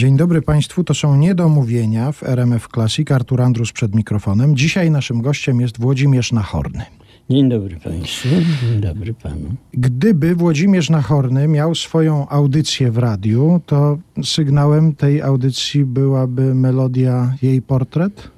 [0.00, 3.10] Dzień dobry Państwu, to są Niedomówienia w RMF Classic.
[3.10, 4.56] Artur Andrus przed mikrofonem.
[4.56, 6.84] Dzisiaj naszym gościem jest Włodzimierz Nachorny.
[7.30, 8.28] Dzień dobry Państwu,
[8.62, 9.54] dzień dobry Panu.
[9.74, 17.62] Gdyby Włodzimierz Nachorny miał swoją audycję w radiu, to sygnałem tej audycji byłaby melodia jej
[17.62, 18.30] portret?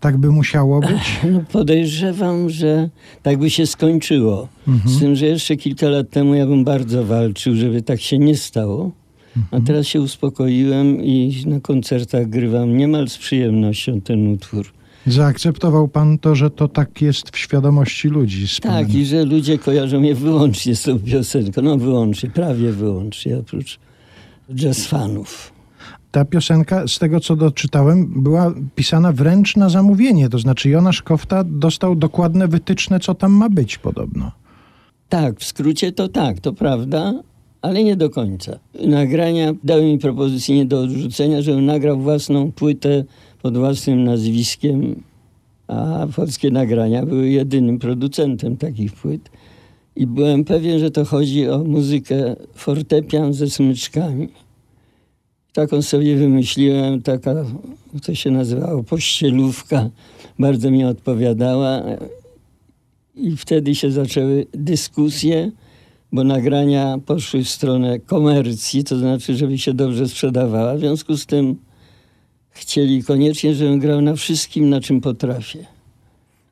[0.00, 1.20] Tak by musiało być?
[1.32, 2.88] No podejrzewam, że
[3.22, 4.48] tak by się skończyło.
[4.84, 8.36] Z tym, że jeszcze kilka lat temu ja bym bardzo walczył, żeby tak się nie
[8.36, 9.01] stało.
[9.50, 14.66] A teraz się uspokoiłem i na koncertach grywam niemal z przyjemnością ten utwór.
[15.06, 18.46] Zaakceptował pan to, że to tak jest w świadomości ludzi.
[18.62, 21.62] Tak, i że ludzie kojarzą mnie wyłącznie z tą piosenką.
[21.62, 23.78] No wyłącznie, prawie wyłącznie, oprócz
[24.54, 25.52] jazz fanów.
[26.10, 30.28] Ta piosenka, z tego co doczytałem, była pisana wręcz na zamówienie.
[30.28, 34.32] To znaczy Jonasz Kofta dostał dokładne wytyczne, co tam ma być podobno.
[35.08, 37.12] Tak, w skrócie to tak, to prawda,
[37.62, 38.58] ale nie do końca.
[38.86, 43.04] Nagrania dały mi propozycję nie do odrzucenia, żebym nagrał własną płytę
[43.42, 45.02] pod własnym nazwiskiem,
[45.68, 49.30] a polskie nagrania były jedynym producentem takich płyt.
[49.96, 54.28] I byłem pewien, że to chodzi o muzykę fortepian ze smyczkami.
[55.52, 57.34] Taką sobie wymyśliłem, taka,
[58.02, 59.90] to się nazywało pościelówka,
[60.38, 61.82] bardzo mi odpowiadała.
[63.16, 65.50] I wtedy się zaczęły dyskusje,
[66.12, 70.74] bo nagrania poszły w stronę komercji, to znaczy, żeby się dobrze sprzedawała.
[70.74, 71.56] W związku z tym
[72.50, 75.66] chcieli koniecznie, żebym grał na wszystkim, na czym potrafię.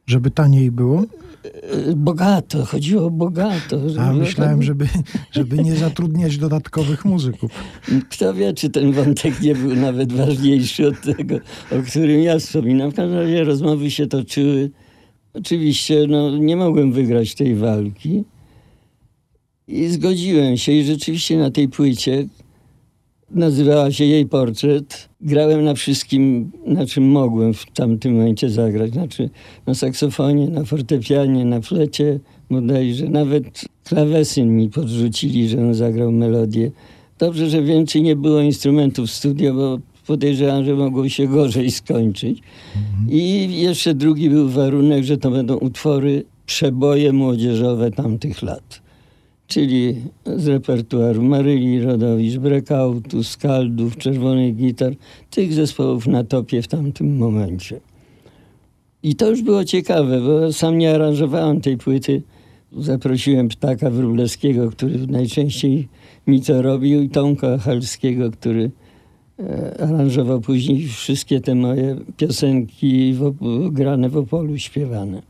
[0.06, 1.04] Żeby taniej było?
[1.44, 3.80] E, Bogato, chodziło o bogato.
[3.98, 4.88] A myślałem, żeby,
[5.32, 7.50] żeby nie zatrudniać dodatkowych muzyków.
[8.10, 11.36] Kto wie, czy ten wątek nie był nawet ważniejszy od tego,
[11.72, 12.90] o którym ja wspominam.
[12.90, 14.70] W każdym razie rozmowy się toczyły.
[15.34, 18.24] Oczywiście no, nie mogłem wygrać tej walki.
[19.70, 22.26] I zgodziłem się i rzeczywiście na tej płycie
[23.30, 25.08] nazywała się jej portret.
[25.20, 28.92] Grałem na wszystkim, na czym mogłem w tamtym momencie zagrać.
[28.92, 29.30] Znaczy
[29.66, 33.08] na saksofonie, na fortepianie, na flecie bodajże.
[33.08, 36.70] Nawet klawesyn mi podrzucili, żebym zagrał melodię.
[37.18, 42.42] Dobrze, że więcej nie było instrumentów w studio, bo podejrzewam, że mogło się gorzej skończyć.
[43.08, 48.89] I jeszcze drugi był warunek, że to będą utwory, przeboje młodzieżowe tamtych lat.
[49.50, 49.96] Czyli
[50.36, 54.92] z repertuaru Maryli Rodowicz, Breakoutu, Skaldów, Czerwonych Gitar,
[55.30, 57.80] tych zespołów na topie w tamtym momencie.
[59.02, 62.22] I to już było ciekawe, bo sam nie aranżowałem tej płyty.
[62.72, 65.88] Zaprosiłem Ptaka Wróblewskiego, który najczęściej
[66.26, 68.70] mi to robił, i Tomka Halskiego, który
[69.38, 73.34] e, aranżował później wszystkie te moje piosenki w,
[73.70, 75.29] grane w Opolu, śpiewane.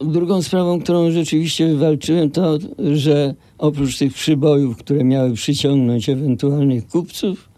[0.00, 2.58] Drugą sprawą, którą rzeczywiście wywalczyłem, to,
[2.94, 7.48] że oprócz tych przybojów, które miały przyciągnąć ewentualnych kupców,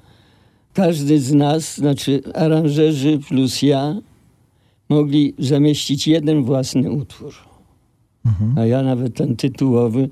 [0.72, 4.00] każdy z nas, znaczy aranżerzy plus ja,
[4.88, 7.34] mogli zamieścić jeden własny utwór.
[8.56, 10.10] A ja nawet ten tytułowy,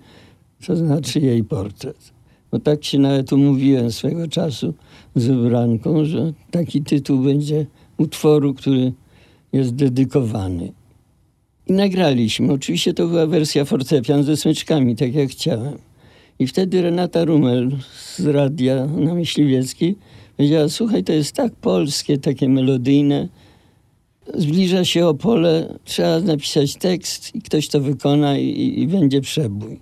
[0.66, 2.12] to znaczy jej portret.
[2.50, 4.74] Bo tak się nawet umówiłem swego czasu
[5.14, 8.92] z wybranką, że taki tytuł będzie utworu, który
[9.52, 10.72] jest dedykowany.
[11.68, 12.52] I nagraliśmy.
[12.52, 15.78] Oczywiście to była wersja fortepian ze smyczkami, tak jak chciałem.
[16.38, 17.70] I wtedy Renata Rumel
[18.16, 19.96] z radia na Myśliwieckiej
[20.36, 23.28] powiedziała, słuchaj, to jest tak polskie, takie melodyjne.
[24.34, 29.80] Zbliża się Opole, trzeba napisać tekst i ktoś to wykona i, i będzie przebój.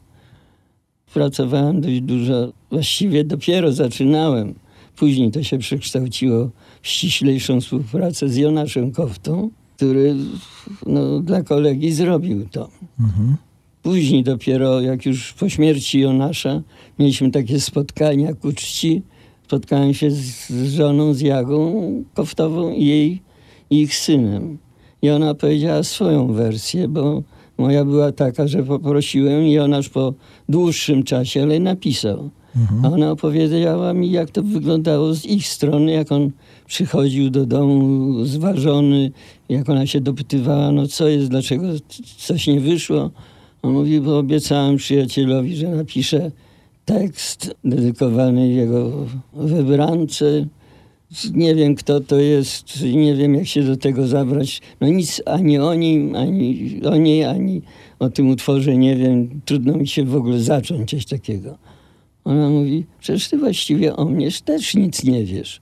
[1.15, 4.55] Pracowałem dość dużo, właściwie dopiero zaczynałem.
[4.97, 6.51] Później to się przekształciło
[6.83, 10.15] w ściślejszą współpracę z Jonaszem Koftą, który
[10.87, 12.69] no, dla kolegi zrobił to.
[13.83, 16.63] Później dopiero, jak już po śmierci Jonasza,
[16.99, 19.03] mieliśmy takie spotkania ku czci.
[19.45, 21.83] Spotkałem się z, żoną, z Jagą
[22.15, 23.23] Koftową i jej
[23.71, 24.59] ich synem.
[25.03, 27.23] I ona powiedziała swoją wersję, bo
[27.59, 30.15] moja była taka, że poprosiłem i Jonasz po
[30.49, 32.31] dłuższym czasie, ale napisał.
[32.85, 36.31] A ona opowiedziała mi, jak to wyglądało z ich strony, jak on
[36.67, 39.11] przychodził do domu zważony,
[39.49, 41.67] jak ona się dopytywała, no co jest, dlaczego
[42.19, 43.11] coś nie wyszło.
[43.63, 46.31] On mówi, bo obiecałem przyjacielowi, że napiszę
[46.85, 50.47] tekst dedykowany jego wybrance.
[51.35, 54.61] Nie wiem, kto to jest, nie wiem, jak się do tego zabrać.
[54.81, 57.63] No nic ani o nim, ani o niej, ani
[57.99, 59.41] o tym utworze nie wiem.
[59.45, 61.59] Trudno mi się w ogóle zacząć coś takiego.
[62.25, 65.61] Ona mówi, przecież ty właściwie o mnie też nic nie wiesz.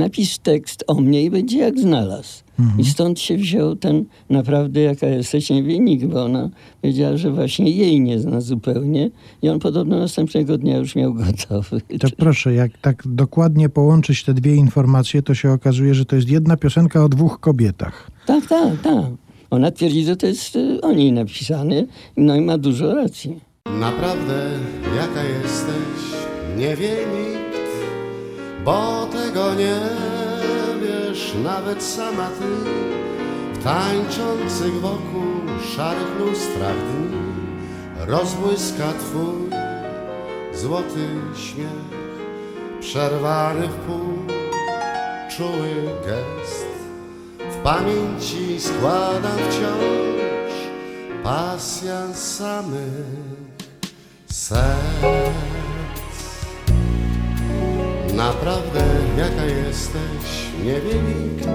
[0.00, 2.42] Napisz tekst o mnie i będzie jak znalazł.
[2.78, 6.50] I stąd się wziął ten naprawdę jaka jesteś niewienik, bo ona
[6.80, 9.10] powiedziała, że właśnie jej nie zna zupełnie
[9.42, 11.80] i on podobno następnego dnia już miał gotowy.
[12.00, 16.28] To proszę, jak tak dokładnie połączyć te dwie informacje, to się okazuje, że to jest
[16.28, 18.10] jedna piosenka o dwóch kobietach.
[18.26, 19.06] Tak, tak, tak.
[19.50, 21.84] Ona twierdzi, że to jest y, o niej napisane,
[22.16, 23.40] no i ma dużo racji.
[23.80, 24.50] Naprawdę
[24.96, 26.00] jaka jesteś,
[26.58, 27.39] nie wie nikt,
[28.64, 29.80] bo tego nie
[30.82, 32.70] wiesz nawet sama ty.
[33.60, 35.30] W tańczących wokół
[35.76, 37.20] szarych lustrach dni
[38.06, 39.50] rozbłyska twój
[40.54, 42.00] złoty śmiech,
[42.80, 44.36] przerwany w pół,
[45.36, 45.74] czuły
[46.06, 46.66] gest.
[47.50, 50.52] W pamięci składam wciąż
[51.22, 53.06] pasjans samych
[54.26, 55.49] serc.
[58.20, 58.80] Naprawdę
[59.18, 61.48] jaka jesteś, nie wie nikt.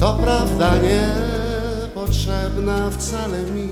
[0.00, 3.68] To prawda niepotrzebna wcale mi,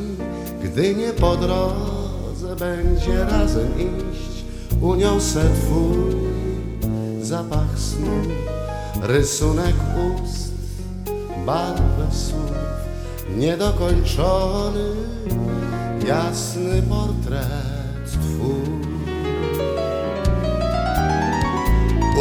[0.63, 4.45] gdy nie po drodze będzie razem iść.
[4.81, 5.97] Uniosę twój
[7.23, 8.23] zapach snu,
[9.03, 9.75] rysunek
[10.25, 10.53] ust,
[11.47, 12.51] barwę słów,
[13.37, 14.85] niedokończony,
[16.07, 18.90] jasny portret twój.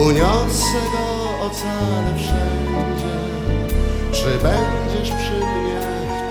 [0.07, 3.15] Uniosę go ocalę wszędzie,
[4.11, 5.81] czy będziesz przy mnie,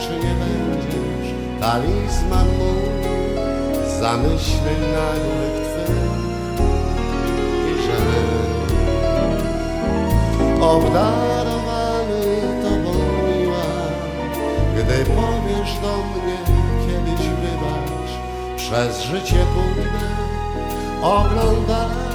[0.00, 1.28] czy nie będziesz,
[1.60, 2.88] talizman mój,
[4.00, 5.58] zamyśleń nagłych
[7.64, 8.28] twych żal.
[10.62, 12.24] Obdarowany
[12.62, 12.94] tobą
[13.28, 13.68] miła,
[14.76, 16.38] gdy powiesz do mnie
[16.86, 18.12] kiedyś wybacz,
[18.56, 20.08] przez życie pójdę,
[21.02, 22.07] oglądając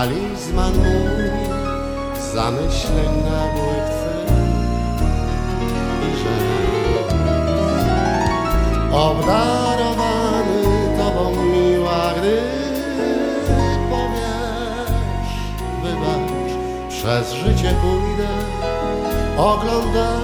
[0.00, 1.30] Talizman mój
[2.34, 4.30] Zamyśleń nagłych twych
[6.02, 6.44] I żal
[8.92, 10.62] Obdarowany
[10.98, 12.36] tobą miła Gdy
[13.90, 15.34] powiesz
[15.82, 16.52] Wybacz
[16.88, 18.28] Przez życie pójdę
[19.36, 20.22] Oglądając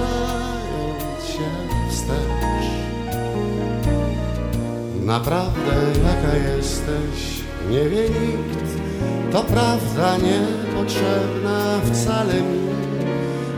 [1.27, 1.49] się
[1.89, 2.67] wstecz.
[5.01, 5.73] Naprawdę
[6.03, 7.19] jaka jesteś,
[7.69, 8.66] nie wie nikt
[9.31, 12.67] To prawda niepotrzebna wcale mi.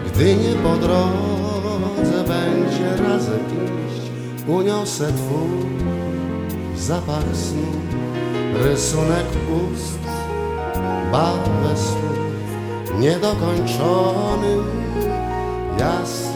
[0.07, 4.11] Gdy nie po drodze będzie razem iść
[4.47, 5.69] Uniosę twój
[6.77, 7.79] zapach snu.
[8.63, 9.27] Rysunek
[9.71, 9.99] ust,
[11.11, 12.19] barwę słów
[12.99, 14.57] Niedokończony,
[15.79, 16.28] jasny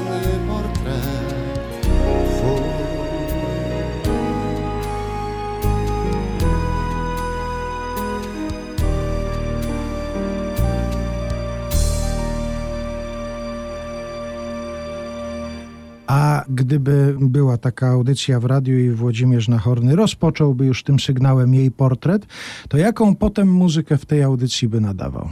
[16.54, 22.26] gdyby była taka audycja w radiu i Włodzimierz Nachorny rozpocząłby już tym sygnałem jej portret,
[22.70, 25.30] to jaką potem muzykę w tej audycji by nadawał?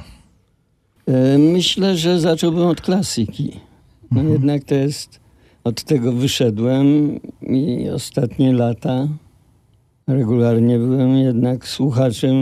[1.07, 3.59] E, Myślę, że zacząłbym od klasyki.
[4.11, 5.19] No jednak to jest,
[5.63, 9.07] od tego wyszedłem i ostatnie lata
[10.13, 12.35] regularnie byłem jednak słuchaczem.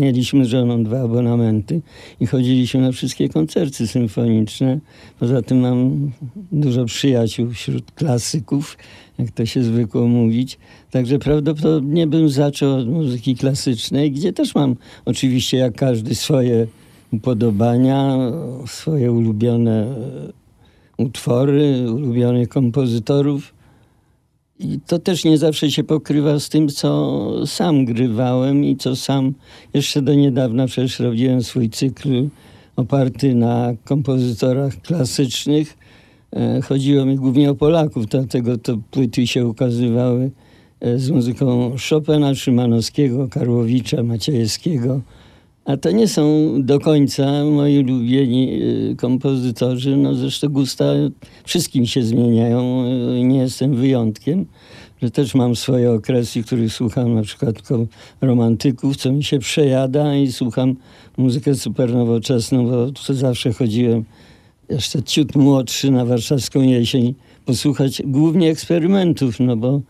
[0.00, 1.80] Mieliśmy z żoną dwa abonamenty
[2.20, 4.78] i chodziliśmy na wszystkie koncerty symfoniczne.
[5.20, 6.10] Poza tym mam
[6.52, 8.78] dużo przyjaciół wśród klasyków,
[9.18, 10.58] jak to się zwykło mówić.
[10.90, 16.66] Także prawdopodobnie bym zaczął od muzyki klasycznej, gdzie też mam oczywiście jak każdy swoje
[17.12, 18.18] upodobania,
[18.66, 19.94] swoje ulubione
[20.98, 23.53] utwory, ulubionych kompozytorów.
[24.60, 29.34] I to też nie zawsze się pokrywa z tym, co sam grywałem i co sam
[29.74, 32.28] jeszcze do niedawna przecież robiłem swój cykl
[32.76, 35.76] oparty na kompozytorach klasycznych.
[36.32, 40.30] E, Chodziło mi głównie o Polaków, dlatego to płyty się ukazywały
[40.80, 45.00] e, z muzyką Chopina, Szymanowskiego, Karłowicza, Maciejewskiego,
[45.64, 49.96] A to nie są do końca moi ulubieni y, kompozytorzy.
[49.96, 50.84] No zresztą gusta
[51.44, 52.84] wszystkim się zmieniają.
[53.20, 54.46] y, Nie jestem wyjątkiem.
[55.02, 57.56] Że też mam swoje okresy, których słucham na przykład
[58.20, 60.76] romantyków, co mi się przejada i słucham
[61.16, 64.04] muzykę super nowoczesną, bo tu zawsze chodziłem
[64.70, 67.14] jeszcze ciut młodszy na warszawską jesień
[67.46, 69.80] posłuchać głównie eksperymentów, no bo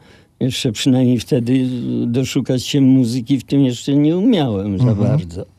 [0.40, 1.66] jeszcze przynajmniej wtedy
[2.06, 5.53] doszukać się muzyki w tym jeszcze nie umiałem za bardzo.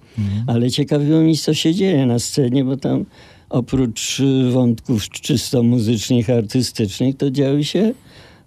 [0.47, 3.05] Ale ciekawiło mnie, co się dzieje na scenie, bo tam
[3.49, 7.93] oprócz y, wątków czysto muzycznych, artystycznych, to działy się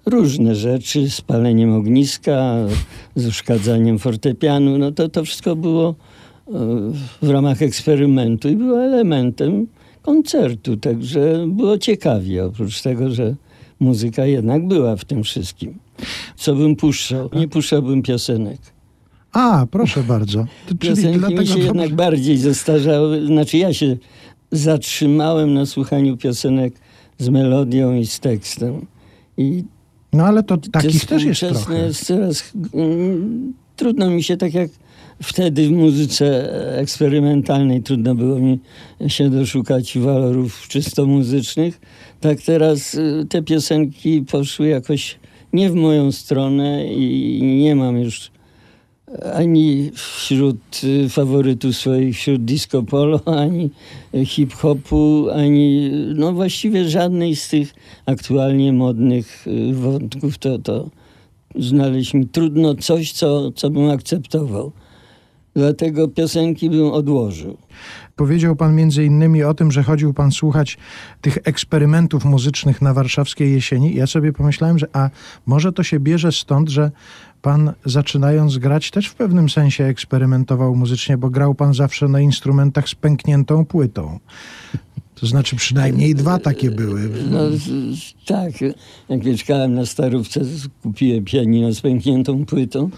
[0.06, 2.54] różne rzeczy, z paleniem ogniska,
[3.16, 4.78] z uszkadzaniem fortepianu.
[4.78, 6.52] No to, to wszystko było e,
[7.22, 9.66] w ramach eksperymentu i było elementem
[10.02, 13.34] koncertu, także było ciekawie, oprócz tego, że
[13.80, 15.78] muzyka jednak była w tym wszystkim.
[16.36, 17.30] Co bym puszczał?
[17.32, 18.58] Nie puszczałbym piosenek.
[19.38, 20.46] A, proszę bardzo.
[20.68, 23.26] To, Piosenki dlatego mi się jednak bardziej zestarzały.
[23.26, 23.96] Znaczy ja się
[24.52, 26.74] zatrzymałem na słuchaniu piosenek
[27.18, 28.86] z melodią i z tekstem.
[29.36, 29.64] I
[30.12, 31.78] No ale to takich też jest trochę.
[31.78, 32.52] jest coraz...
[32.74, 34.70] mm, Trudno mi się, tak jak
[35.22, 38.58] wtedy w muzyce eksperymentalnej trudno było mi
[39.08, 41.80] się doszukać walorów czysto muzycznych,
[42.20, 45.18] tak teraz y, te piosenki poszły jakoś
[45.52, 48.30] nie w moją stronę i nie mam już
[49.34, 53.70] ani wśród y, faworytów swoich, wśród disco polo, ani
[54.24, 57.74] hip-hopu, ani no właściwie żadnej z tych
[58.06, 60.90] aktualnie modnych y, wątków, to, to
[61.56, 64.72] znaleźć mi trudno coś, co, co bym akceptował.
[65.54, 67.56] Dlatego piosenki bym odłożył.
[68.16, 70.78] Powiedział pan między innymi o tym, że chodził pan słuchać
[71.20, 73.94] tych eksperymentów muzycznych na warszawskiej jesieni.
[73.94, 75.10] Ja sobie pomyślałem, że a
[75.46, 76.90] może to się bierze stąd, że
[77.42, 82.88] pan zaczynając grać też w pewnym sensie eksperymentował muzycznie, bo grał pan zawsze na instrumentach
[82.88, 84.18] z pękniętą płytą.
[85.14, 87.10] To znaczy przynajmniej dwa takie były.
[87.30, 87.40] No
[88.26, 88.52] tak,
[89.08, 90.40] jak mieszkałem na Starówce,
[90.82, 92.90] kupiłem pianino z pękniętą płytą.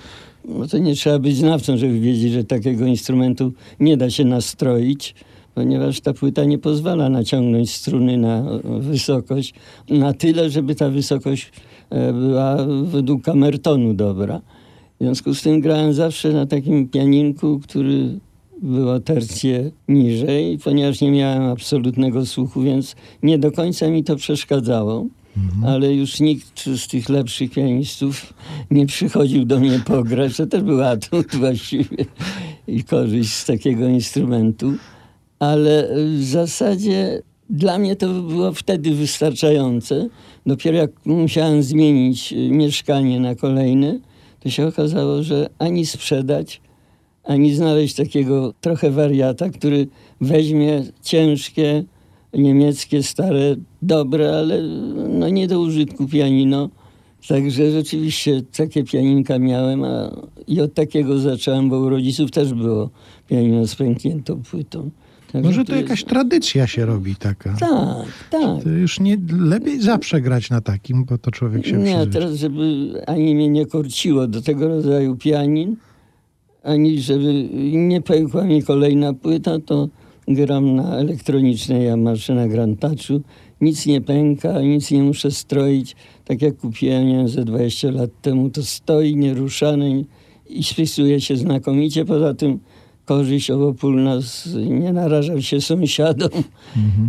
[0.45, 5.15] No to nie trzeba być znawcą, żeby wiedzieć, że takiego instrumentu nie da się nastroić,
[5.61, 8.45] ponieważ ta płyta nie pozwala naciągnąć struny na
[8.81, 9.55] wysokość,
[9.91, 11.53] na tyle, żeby ta wysokość
[11.91, 14.41] e, była według kamertonu dobra.
[15.01, 18.19] W związku z tym grałem zawsze na takim pianinku, który
[18.63, 25.07] było tercję niżej, ponieważ nie miałem absolutnego słuchu, więc nie do końca mi to przeszkadzało.
[25.67, 28.35] Ale już nikt z tych lepszych pianistów
[28.71, 30.37] nie przychodził do mnie pograć.
[30.37, 32.05] To też był atut właściwie
[32.69, 34.73] i korzyść z takiego instrumentu.
[35.41, 40.09] Ale w zasadzie dla mnie to było wtedy wystarczające.
[40.47, 43.99] Dopiero jak musiałem zmienić y, mieszkanie na kolejne,
[44.41, 46.61] to się okazało, że ani sprzedać,
[47.25, 49.87] ani znaleźć takiego trochę wariata, który
[50.21, 51.85] weźmie ciężkie,
[52.35, 54.63] niemieckie, stare, dobre, ale
[55.09, 56.69] no nie do użytku pianino.
[57.29, 60.11] Także rzeczywiście takie pianinka miałem a,
[60.49, 62.91] i od takiego zacząłem, bo u rodziców też było
[63.29, 64.91] pianino z pękniętą płytą.
[65.33, 67.57] Także Może to jest- jakaś tradycja się robi taka.
[67.61, 68.63] Tak, tak.
[68.63, 72.13] To już nie lepiej zawsze grać na takim, bo to człowiek się Nie, przyzwyczai.
[72.13, 72.63] teraz żeby
[73.07, 75.77] ani mnie nie korciło do tego rodzaju pianin,
[76.63, 79.89] ani żeby nie pękła mi kolejna płyta, to
[80.29, 83.21] gram na elektronicznej Yamasze na Grand Touchu.
[83.61, 85.97] Nic nie pęka, nic nie muszę stroić.
[86.25, 90.05] Tak jak kupiłem nie wiem, ze 20 lat temu, to stoi nieruszany
[90.49, 92.05] i spisuje się znakomicie.
[92.05, 92.59] Poza tym
[93.11, 96.31] korzyść obopólna, z, nie narażał się sąsiadom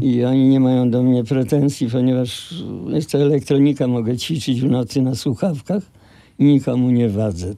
[0.01, 2.53] i oni nie mają do mnie pretensji, ponieważ
[2.87, 5.83] jest to elektronika, mogę ćwiczyć w nocy na słuchawkach
[6.39, 7.55] i nikomu nie wadzę.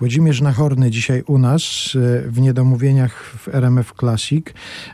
[0.00, 1.64] Włodzimierz Nachorny dzisiaj u nas
[1.94, 4.46] e, w Niedomówieniach w RMF Classic.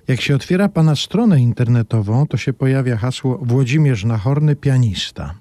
[0.08, 5.34] Jak się otwiera pana stronę internetową, to się pojawia hasło Włodzimierz Nachorny, pianista.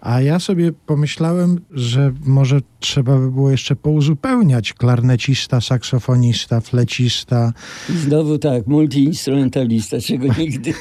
[0.00, 7.52] A ja sobie pomyślałem, że może trzeba by było jeszcze pouzupełniać klarnecista, saksofonista, flecista.
[7.90, 10.74] I znowu tak, multiinstrumentalista, czego nigdy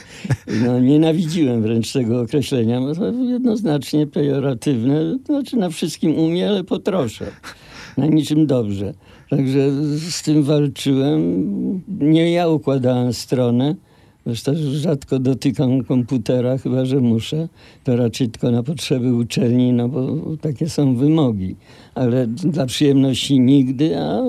[0.65, 2.79] no, nienawidziłem wręcz tego określenia.
[3.31, 5.17] jednoznacznie pejoratywne.
[5.25, 7.31] Znaczy na wszystkim umie, ale po trosze.
[7.99, 8.93] Na niczym dobrze.
[9.29, 9.71] Także
[10.09, 11.21] z tym walczyłem.
[11.99, 13.75] Nie ja układałem stronę.
[14.25, 17.47] Zresztą rzadko dotykam komputera, chyba że muszę.
[17.83, 21.55] To raczej tylko na potrzeby uczelni, no bo takie są wymogi.
[21.95, 24.21] Ale dla przyjemności nigdy, a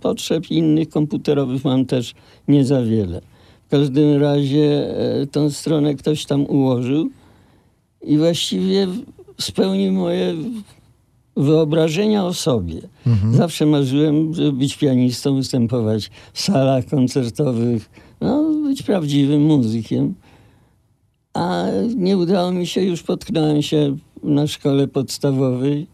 [0.00, 2.14] potrzeb innych komputerowych mam też
[2.48, 3.20] nie za wiele.
[3.66, 7.10] W każdym razie e, tą stronę ktoś tam ułożył
[8.02, 8.86] i właściwie
[9.40, 10.34] spełnił moje
[11.36, 12.80] wyobrażenia o sobie.
[13.32, 20.14] Zawsze marzyłem, żeby być pianistą, występować w salach koncertowych, no, być prawdziwym muzykiem.
[21.34, 21.66] A
[21.96, 25.86] nie udało mi się, już potknąłem się na szkole podstawowej,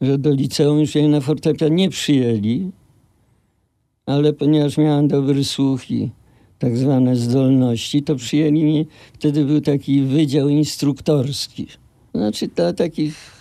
[0.00, 2.70] że do liceum już mnie na fortepian nie przyjęli,
[4.06, 6.10] ale ponieważ miałem dobry słuch i
[6.58, 11.66] tak zwane zdolności, to przyjęli mnie, wtedy był taki wydział instruktorski.
[12.14, 13.39] Znaczy dla takich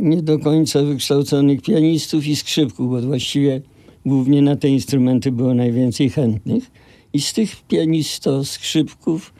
[0.00, 3.60] nie do końca wykształconych pianistów i skrzypków, bo właściwie
[4.06, 6.70] głównie na te instrumenty było najwięcej chętnych.
[7.12, 9.32] I z tych pianisto-skrzypków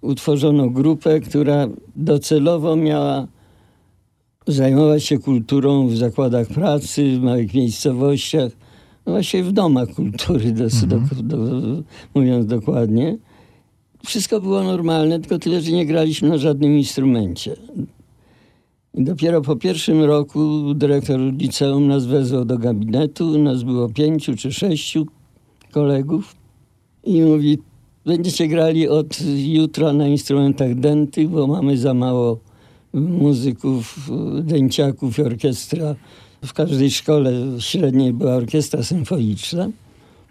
[0.00, 3.28] utworzono grupę, która docelowo miała
[4.46, 8.52] zajmować się kulturą w zakładach pracy, w małych miejscowościach,
[9.06, 11.82] no właśnie w domach kultury, do, do, do,
[12.14, 13.18] mówiąc dokładnie.
[14.06, 17.56] Wszystko było normalne, tylko tyle, że nie graliśmy na żadnym instrumencie.
[18.94, 23.38] I dopiero po pierwszym roku dyrektor liceum nas wezwał do gabinetu.
[23.38, 25.06] Nas było pięciu czy sześciu
[25.72, 26.36] kolegów.
[27.04, 27.58] I mówi,
[28.06, 32.38] będziecie grali od jutra na instrumentach dętych, bo mamy za mało
[32.94, 34.10] muzyków,
[34.42, 35.94] dęciaków i orkiestra.
[36.44, 39.68] W każdej szkole średniej była orkiestra symfoniczna.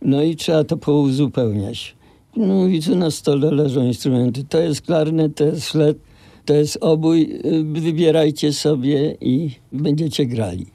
[0.02, 1.96] No i trzeba to pouzupełniać.
[2.38, 4.44] No mówi, tu na stole leżą instrumenty.
[4.44, 5.98] To jest klarnet, to jest flet,
[6.46, 7.40] to jest obój.
[7.64, 10.66] Wybierajcie sobie i będziecie grali.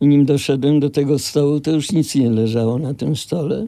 [0.00, 3.66] I nim doszedłem do tego stołu, to już nic nie leżało na tym stole.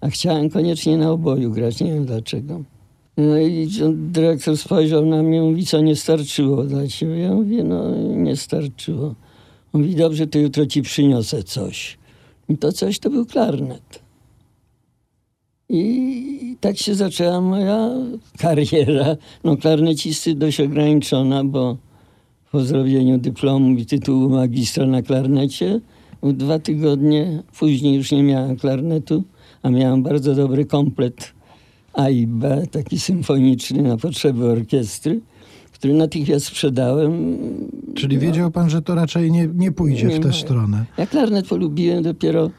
[0.00, 2.62] A chciałem koniecznie na oboju grać, nie wiem dlaczego.
[3.16, 7.18] No i dyrektor spojrzał na mnie, mówi, co nie starczyło dla ciebie?
[7.18, 9.14] Ja mówię, no nie starczyło.
[9.72, 11.98] On mówi, dobrze, to jutro ci przyniosę coś.
[12.48, 14.02] I to coś to był klarnet.
[15.68, 17.90] I tak się zaczęła moja
[18.38, 19.16] kariera.
[19.44, 21.76] No klarnecisty dość ograniczona, bo
[22.52, 25.80] po zrobieniu dyplomu i tytułu magistra na klarnecie,
[26.22, 29.24] dwa tygodnie później już nie miałem klarnetu,
[29.62, 31.32] a miałem bardzo dobry komplet
[31.92, 35.20] A i B, taki symfoniczny na potrzeby orkiestry,
[35.72, 37.38] który natychmiast sprzedałem.
[37.94, 40.34] Czyli wiedział pan, że to raczej nie, nie pójdzie Nie w tę ma.
[40.34, 40.84] stronę.
[40.98, 42.50] Ja klarnet polubiłem dopiero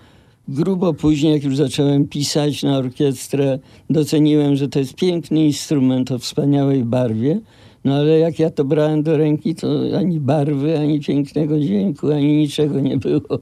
[0.49, 3.59] grubo później, jak już zacząłem pisać na orkiestrę.
[3.89, 7.39] Doceniłem, że to jest piękny instrument o wspaniałej barwie.
[7.85, 12.37] No ale jak ja to brałem do ręki, to ani barwy, ani pięknego dźwięku, ani
[12.37, 13.39] niczego nie było.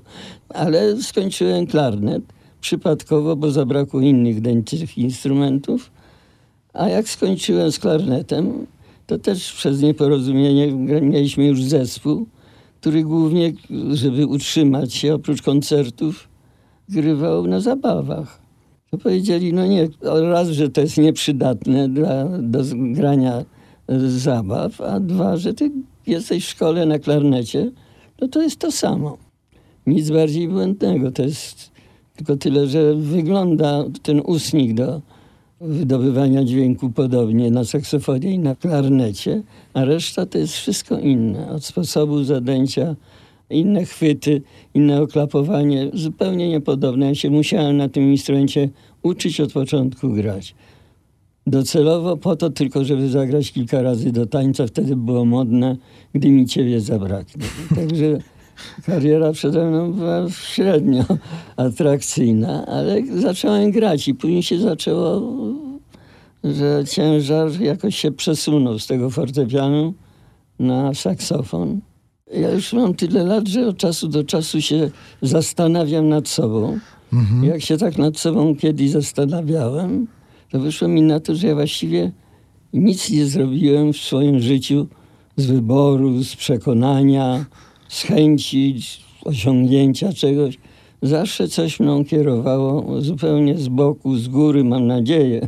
[0.49, 2.23] Ale skończyłem klarnet
[2.61, 5.91] przypadkowo, bo zabrakło innych dętych instrumentów.
[6.73, 8.67] A jak skończyłem z klarnetem,
[9.07, 12.27] to też przez nieporozumienie mieliśmy już zespół,
[12.81, 13.53] który głównie,
[13.93, 16.27] żeby utrzymać się oprócz koncertów,
[16.89, 18.39] grywał na zabawach.
[18.91, 19.87] To powiedzieli, no nie,
[20.21, 23.45] raz, że to jest nieprzydatne dla, do grania
[24.07, 25.71] zabaw, a dwa, że ty
[26.07, 27.71] jesteś w szkole na klarnecie,
[28.21, 29.17] no to jest to samo.
[29.87, 31.11] Nic bardziej błędnego.
[31.11, 31.71] To jest
[32.15, 35.01] tylko tyle, że wygląda ten ustnik do
[35.61, 39.41] wydobywania dźwięku podobnie na saksofonie i na klarnecie,
[39.73, 41.49] a reszta to jest wszystko inne.
[41.49, 42.95] Od sposobu zadęcia,
[43.49, 44.41] inne chwyty,
[44.73, 47.05] inne oklapowanie, zupełnie niepodobne.
[47.05, 48.69] Ja się musiałem na tym instrumencie
[49.03, 50.55] uczyć od początku grać.
[51.47, 55.77] Docelowo po to tylko, żeby zagrać kilka razy do tańca, wtedy było modne,
[56.13, 57.43] gdy mi ciebie zabraknie.
[57.75, 58.17] Także
[58.85, 61.03] kariera przede mną była średnio
[61.57, 65.33] atrakcyjna, ale zacząłem grać i później się zaczęło,
[66.43, 69.93] że ciężar jakoś się przesunął z tego fortepianu
[70.59, 71.81] na saksofon.
[72.33, 76.79] Ja już mam tyle lat, że od czasu do czasu się zastanawiam nad sobą.
[77.43, 80.07] Jak się tak nad sobą kiedyś zastanawiałem,
[80.51, 82.11] to wyszło mi na to, że ja właściwie
[82.73, 84.87] nic nie zrobiłem w swoim życiu
[85.35, 87.45] z wyboru, z przekonania,
[87.89, 90.57] z chęci z osiągnięcia czegoś.
[91.01, 95.47] zawsze coś mną kierowało, zupełnie z boku, z góry, mam nadzieję.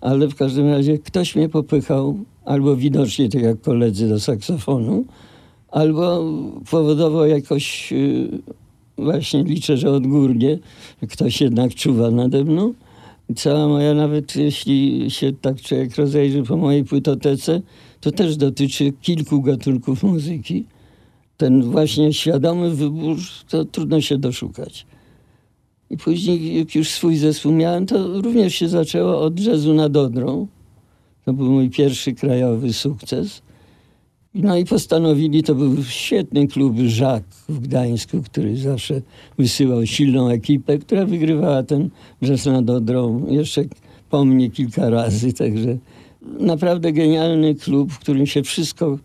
[0.00, 5.04] Ale w każdym razie ktoś mnie popychał, albo widocznie tak jak koledzy do saksofonu,
[5.72, 6.24] albo
[6.70, 8.28] powodował jakoś, y,
[8.98, 10.58] właśnie liczę, że odgórnie,
[11.10, 12.74] ktoś jednak czuwa nade mną.
[13.36, 17.62] Cała moja, nawet jeśli się tak człowiek rozejrzy po mojej płytotece,
[18.00, 20.64] to też dotyczy kilku gatunków muzyki.
[21.36, 23.16] Ten właśnie świadomy wybór,
[23.48, 24.86] to trudno się doszukać.
[25.90, 30.46] I później, jak już swój zespół miałem, to również się zaczęło od jazzu nad Odrą.
[31.24, 33.42] To był mój pierwszy krajowy sukces.
[34.34, 39.02] No i postanowili, to był świetny klub Żak w Gdańsku, który zawsze
[39.38, 41.90] wysyłał silną ekipę, która wygrywała ten
[42.24, 43.64] jazz nad Odrą jeszcze
[44.10, 45.78] po mnie kilka razy, także
[46.22, 48.98] naprawdę genialny klub, w którym się wszystko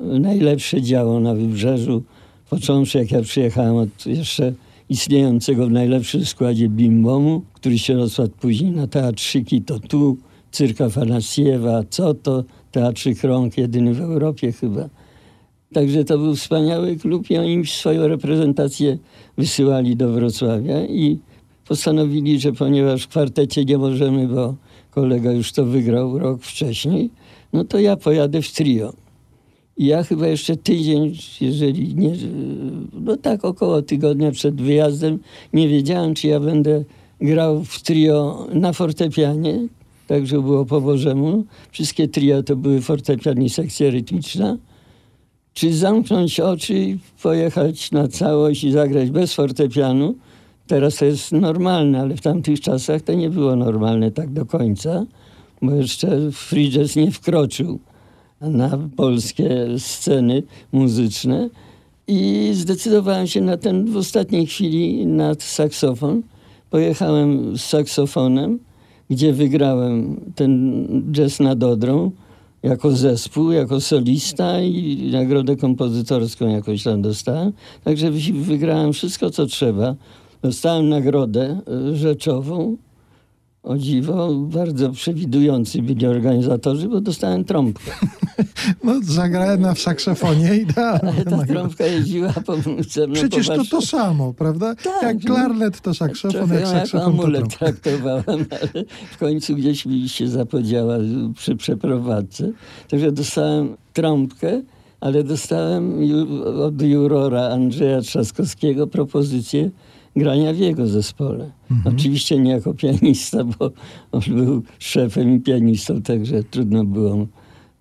[0.00, 2.02] najlepsze działo na Wybrzeżu.
[2.50, 4.52] Począwszy, jak ja przyjechałem od jeszcze
[4.88, 10.16] istniejącego w najlepszym składzie Bimbomu, który się rozpadł później na teatrzyki, to tu,
[10.50, 14.88] Cyrka Fanasiewa, co to, Teatrzyk Rąk, jedyny w Europie chyba.
[15.72, 18.98] Także to był wspaniały klub i oni swoją reprezentację
[19.38, 21.18] wysyłali do Wrocławia i
[21.68, 24.54] postanowili, że ponieważ w kwartecie nie możemy, bo
[24.90, 27.10] kolega już to wygrał rok wcześniej,
[27.52, 28.92] no to ja pojadę w trio.
[29.76, 32.12] I ja chyba jeszcze tydzień, jeżeli nie,
[32.92, 35.18] no tak około tygodnia przed wyjazdem,
[35.52, 36.84] nie wiedziałem, czy ja będę
[37.20, 39.68] grał w trio na fortepianie,
[40.12, 41.44] także było po Bożemu.
[41.70, 44.56] Wszystkie trio to były fortepian i sekcja rytmiczna.
[45.54, 50.14] Czy zamknąć oczy pojechać na całość i zagrać bez fortepianu.
[50.66, 55.06] Teraz to jest normalne, ale w tamtych czasach to nie było normalne tak do końca,
[55.62, 57.78] bo jeszcze free jazz nie wkroczył
[58.40, 61.50] na polskie sceny muzyczne
[62.06, 66.22] i zdecydowałem się na ten w ostatniej chwili na saksofon.
[66.70, 68.58] Pojechałem z saksofonem,
[69.12, 72.10] gdzie wygrałem ten jazz nad Odrą
[72.62, 77.52] jako zespół, jako solista i nagrodę kompozytorską jakoś tam dostałem.
[77.84, 79.94] Także wy- wygrałem wszystko, co trzeba.
[80.42, 81.60] Dostałem nagrodę
[81.92, 82.76] y, rzeczową.
[83.62, 87.90] O dziwo, bardzo przewidujący byli organizatorzy, bo dostałem trąbkę.
[88.84, 91.00] No, zagrałem na saksofonie idealnie.
[91.02, 92.56] Ale ta trąbka jeździła po
[92.88, 94.74] ze mną Przecież to to samo, prawda?
[94.74, 95.34] Tak, jak no.
[95.34, 97.58] klarnet to saksofon, jak jak saksofon to amulet trąbka.
[97.58, 100.98] traktowałem, ale w końcu gdzieś mi się zapodziała
[101.36, 102.52] przy przeprowadzce.
[102.88, 104.62] Także dostałem trąbkę,
[105.00, 105.98] ale dostałem
[106.62, 109.70] od jurora Andrzeja Trzaskowskiego propozycję
[110.16, 111.50] grania w jego zespole.
[111.84, 113.70] Oczywiście nie jako pianista, bo
[114.12, 117.26] on był szefem i pianistą, także trudno było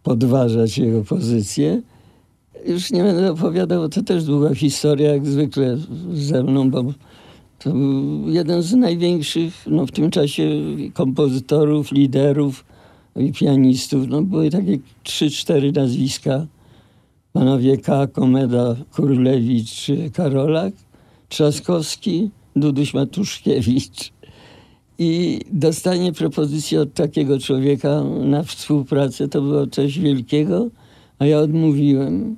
[0.03, 1.81] podważać jego pozycję.
[2.67, 5.77] Już nie będę opowiadał, bo to też długa historia, jak zwykle
[6.13, 6.83] ze mną, bo
[7.59, 10.43] to był jeden z największych no, w tym czasie
[10.93, 12.65] kompozytorów, liderów
[13.15, 14.07] i pianistów.
[14.07, 16.45] No, były takie trzy, cztery nazwiska.
[17.33, 20.73] Panowie K., Komeda, Kurlewicz, Karolak,
[21.31, 24.13] Trzaskowski, Duduś Matuszkiewicz.
[24.99, 30.69] I dostanie propozycji od takiego człowieka na współpracę to było coś wielkiego,
[31.19, 32.35] a ja odmówiłem,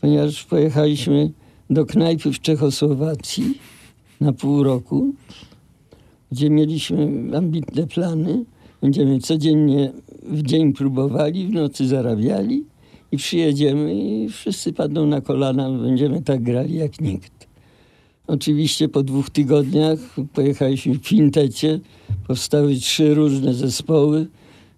[0.00, 1.30] ponieważ pojechaliśmy
[1.70, 3.58] do knajpy w Czechosłowacji
[4.20, 5.14] na pół roku,
[6.32, 8.44] gdzie mieliśmy ambitne plany.
[8.80, 12.64] Będziemy codziennie w dzień próbowali, w nocy zarabiali
[13.12, 17.37] i przyjedziemy i wszyscy padną na kolana, będziemy tak grali jak nikt.
[18.28, 19.98] Oczywiście po dwóch tygodniach
[20.34, 21.80] pojechaliśmy w kwintecie.
[22.26, 24.26] Powstały trzy różne zespoły,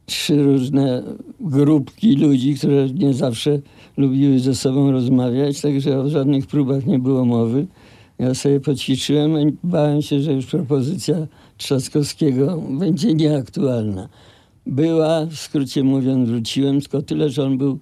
[0.06, 1.02] trzy różne
[1.40, 3.60] grupki ludzi, które nie zawsze
[3.96, 7.66] lubiły ze sobą rozmawiać, także o żadnych próbach nie było mowy.
[8.18, 14.08] Ja sobie poćwiczyłem i bałem się, że już propozycja Trzaskowskiego będzie nieaktualna.
[14.66, 17.78] Była, w skrócie mówiąc, wróciłem, tylko tyle, że on był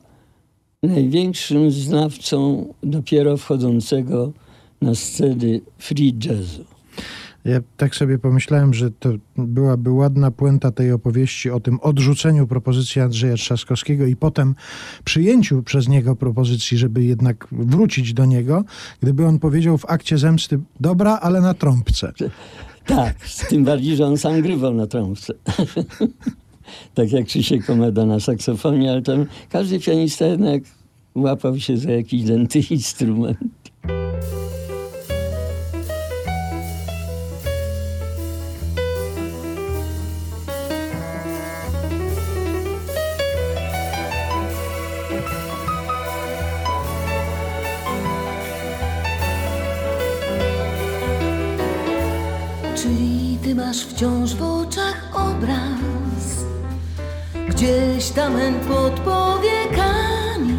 [0.83, 4.33] największym znawcą dopiero wchodzącego
[4.83, 6.65] na sceny free jazzu.
[7.45, 13.01] Ja tak sobie pomyślałem, że to byłaby ładna puenta tej opowieści o tym odrzuceniu propozycji
[13.01, 14.55] Andrzeja Trzaskowskiego i potem
[15.05, 18.65] przyjęciu przez niego propozycji, żeby jednak wrócić do niego,
[19.03, 22.13] gdyby on powiedział w akcie zemsty, dobra, ale na trąbce.
[22.87, 25.35] Tak, z tym bardziej, że on sam grywał na trąbce.
[26.95, 30.63] tak jak Krzysiek Komeda na saksofonie, ale tam każdy pianista jednak
[31.15, 33.39] łapał się za jakiś denty instrument.
[53.69, 56.45] Masz wciąż w oczach obraz.
[57.49, 58.33] Gdzieś tam
[58.69, 60.59] pod powiekami.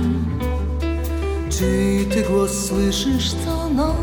[1.50, 3.95] Czy ty głos słyszysz co noc?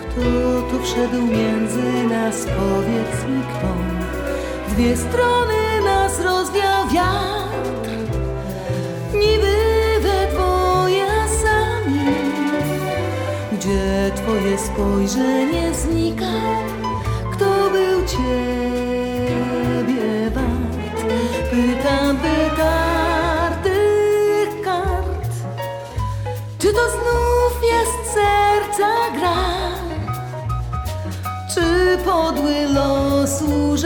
[0.00, 0.22] Kto
[0.70, 2.36] tu wszedł między nas?
[2.36, 3.68] Powiedz mi kto.
[4.68, 7.90] Dwie strony nas rozwiał wiatr
[9.14, 9.56] Niby
[10.02, 11.06] we dwoje
[11.42, 12.00] sami.
[13.52, 16.75] Gdzie twoje spojrzenie znika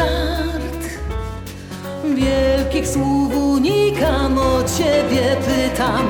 [0.00, 0.82] żart.
[2.14, 6.06] Wielkich słów unikam od ciebie pytam.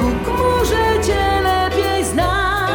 [0.00, 2.68] Bóg może cię lepiej zna.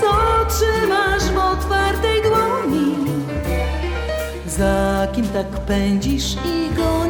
[0.00, 0.10] Co
[0.48, 2.96] trzymasz w otwartej dłoni?
[4.46, 7.07] Za kim tak pędzisz i gonisz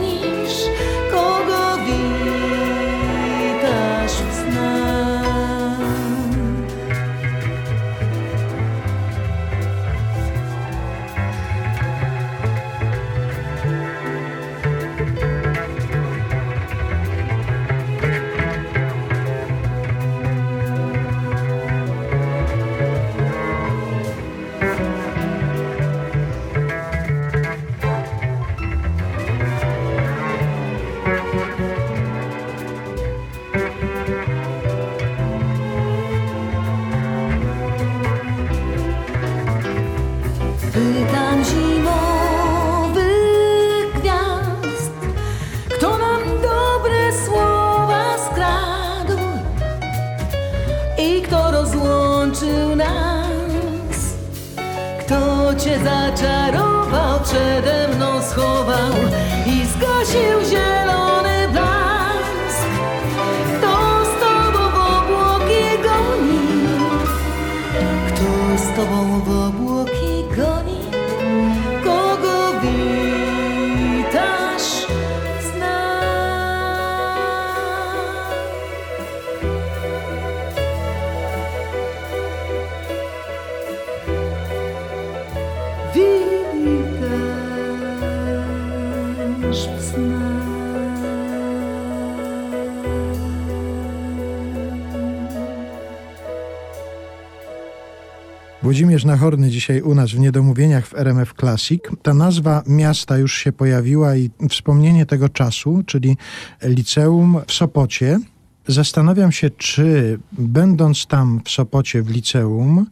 [98.98, 101.82] Włodzimierz Nachorny dzisiaj u nas w Niedomówieniach w RMF Classic.
[102.02, 106.16] Ta nazwa miasta już się pojawiła i wspomnienie tego czasu, czyli
[106.62, 108.18] liceum w Sopocie.
[108.66, 112.86] Zastanawiam się, czy będąc tam w Sopocie w liceum,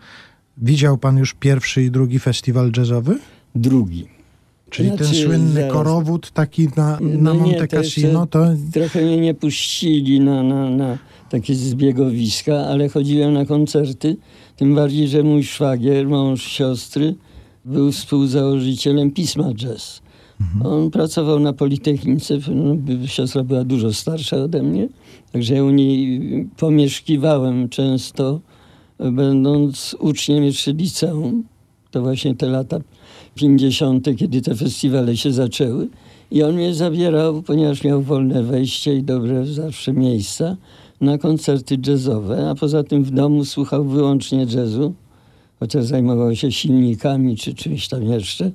[0.56, 3.18] widział pan już pierwszy i drugi festiwal jazzowy?
[3.54, 4.15] Drugi.
[4.70, 5.72] Czyli ten Znaczy, słynny zaraz.
[5.72, 10.98] korowód taki na, na No Monte Cassino, to Trochę mnie nie puścili na, na, na
[11.30, 14.16] takie zbiegowiska, ale chodziłem na koncerty.
[14.56, 17.14] Tym bardziej, że mój szwagier, mąż siostry,
[17.64, 20.02] był współzałożycielem pisma jazz.
[20.64, 22.76] On pracował na Politechnice, no,
[23.06, 24.88] siostra była dużo starsza ode mnie,
[25.32, 26.20] także ja u niej
[26.56, 28.40] pomieszkiwałem często,
[28.98, 31.44] będąc uczniem jeszcze liceum.
[31.90, 32.78] To właśnie te lata
[33.36, 35.88] 50., kiedy te festiwale się zaczęły.
[36.30, 40.56] I on mnie zabierał, ponieważ miał wolne wejście i dobre zawsze miejsca,
[41.00, 44.94] na koncerty jazzowe, a poza tym w domu słuchał wyłącznie jazzu,
[45.60, 48.50] chociaż zajmował się silnikami czy czymś tam jeszcze,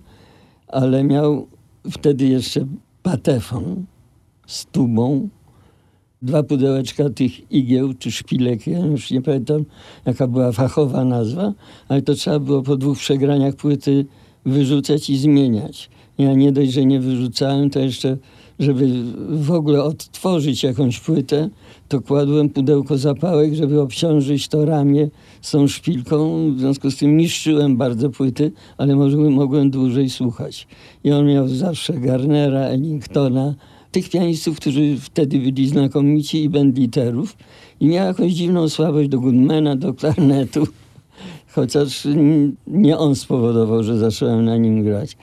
[0.67, 1.47] ale miał
[1.91, 2.65] wtedy jeszcze
[3.03, 3.85] patefon
[4.47, 5.29] z tubą,
[6.21, 9.65] dwa pudełeczka tych igieł czy szpilek, ja już nie pamiętam
[10.05, 11.53] jaka była fachowa nazwa,
[11.87, 14.05] ale to trzeba było po dwóch przegraniach płyty
[14.45, 15.89] wyrzucać i zmieniać.
[16.17, 18.17] Ja nie dość, że nie wyrzucałem, to jeszcze,
[18.59, 18.87] żeby
[19.29, 21.49] w ogóle odtworzyć jakąś płytę,
[21.87, 25.09] to kładłem pudełko zapałek, żeby obciążyć to ramię
[25.41, 26.51] z tą szpilką.
[26.53, 30.67] W związku z tym niszczyłem bardzo płyty, ale mogłem, mogłem dłużej słuchać.
[31.03, 33.55] I on miał zawsze Garnera, Ellingtona,
[33.91, 37.37] tych pianistów, którzy wtedy byli znakomici i banditerów.
[37.79, 40.67] I miał jakąś dziwną słabość do Goodmana, do klarnetu.
[41.51, 42.07] Chociaż
[42.67, 45.17] nie on spowodował, że zacząłem na nim grać.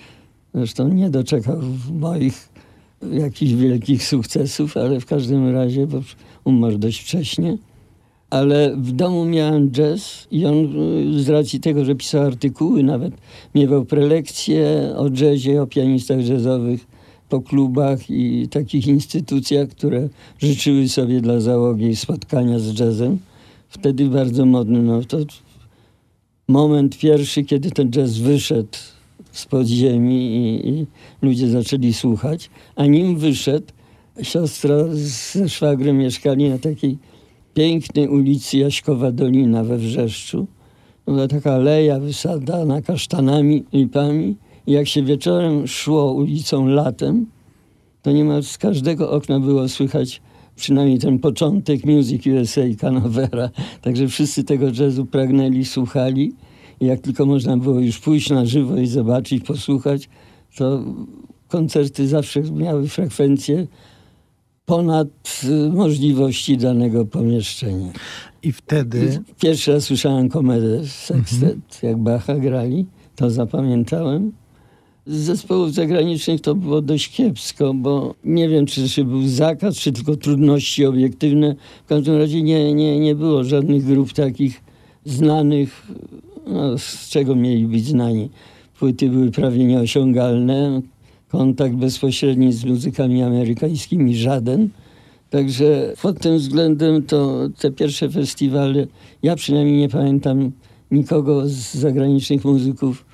[0.54, 1.56] Zresztą nie doczekał
[1.92, 2.48] moich
[3.12, 6.00] jakichś wielkich sukcesów, ale w każdym razie, bo
[6.44, 7.58] umarł dość wcześnie.
[8.30, 10.54] Ale w domu miałem jazz i on
[11.18, 13.14] y, z racji tego, że pisał artykuły, nawet
[13.54, 16.86] miewał prelekcje o jazzie, o pianistach jazzowych
[17.28, 23.18] po klubach i takich instytucjach, które życzyły sobie dla załogi spotkania z jazzem.
[23.68, 25.18] Wtedy bardzo modny, no to
[26.48, 28.78] moment pierwszy, kiedy ten jazz wyszedł
[29.32, 30.86] z podziemi i, i
[31.22, 33.66] ludzie zaczęli słuchać, a nim wyszedł,
[34.22, 36.98] siostra ze szwagrem mieszkali na takiej
[37.54, 40.46] pięknej ulicy Jaśkowa Dolina we Wrzeszczu.
[41.06, 44.36] Była taka aleja wysadzana kasztanami, lipami.
[44.66, 47.26] I jak się wieczorem szło ulicą latem,
[48.02, 50.20] to niemal z każdego okna było słychać
[50.58, 53.50] przynajmniej ten początek Music USA Canavera.
[53.82, 56.32] Także wszyscy tego jazzu pragnęli, słuchali.
[56.80, 60.08] I jak tylko można było już pójść na żywo i zobaczyć, posłuchać,
[60.56, 60.84] to
[61.48, 63.66] koncerty zawsze miały frekwencję
[64.66, 65.08] ponad
[65.44, 67.92] y, możliwości danego pomieszczenia.
[68.42, 74.32] I wtedy, I Pierwszy raz słyszałem komedę Sextet, jak Bacha grali, to zapamiętałem.
[75.08, 79.92] Z zespołów zagranicznych to było dość kiepsko, bo nie wiem, czy to był zakaz, czy
[79.92, 81.56] tylko trudności obiektywne.
[81.84, 84.60] W każdym razie nie, nie, nie było żadnych grup takich
[85.04, 85.86] znanych,
[86.46, 88.28] no, z czego mieli być znani.
[88.78, 90.82] Płyty były prawie nieosiągalne,
[91.28, 94.68] kontakt bezpośredni z muzykami amerykańskimi żaden.
[95.30, 98.86] Także pod tym względem to te pierwsze festiwale,
[99.22, 100.52] ja przynajmniej nie pamiętam
[100.90, 103.07] nikogo z zagranicznych muzyków,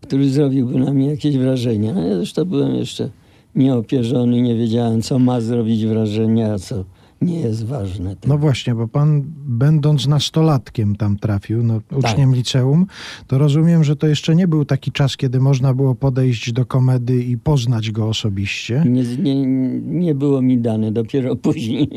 [0.00, 1.92] który zrobiłby na mnie jakieś wrażenie.
[1.92, 3.10] No ja zresztą byłem jeszcze
[3.54, 6.84] nieopierzony, nie wiedziałem, co ma zrobić wrażenie, a co
[7.22, 8.16] nie jest ważne.
[8.26, 12.86] no właśnie, bo pan będąc nastolatkiem tam trafił, no, uczniem liceum,
[13.26, 17.24] to rozumiem, że to jeszcze nie był taki czas, kiedy można było podejść do komedy
[17.24, 18.84] i poznać go osobiście.
[18.86, 19.46] Nie, nie,
[19.82, 21.88] nie było mi dane, dopiero później.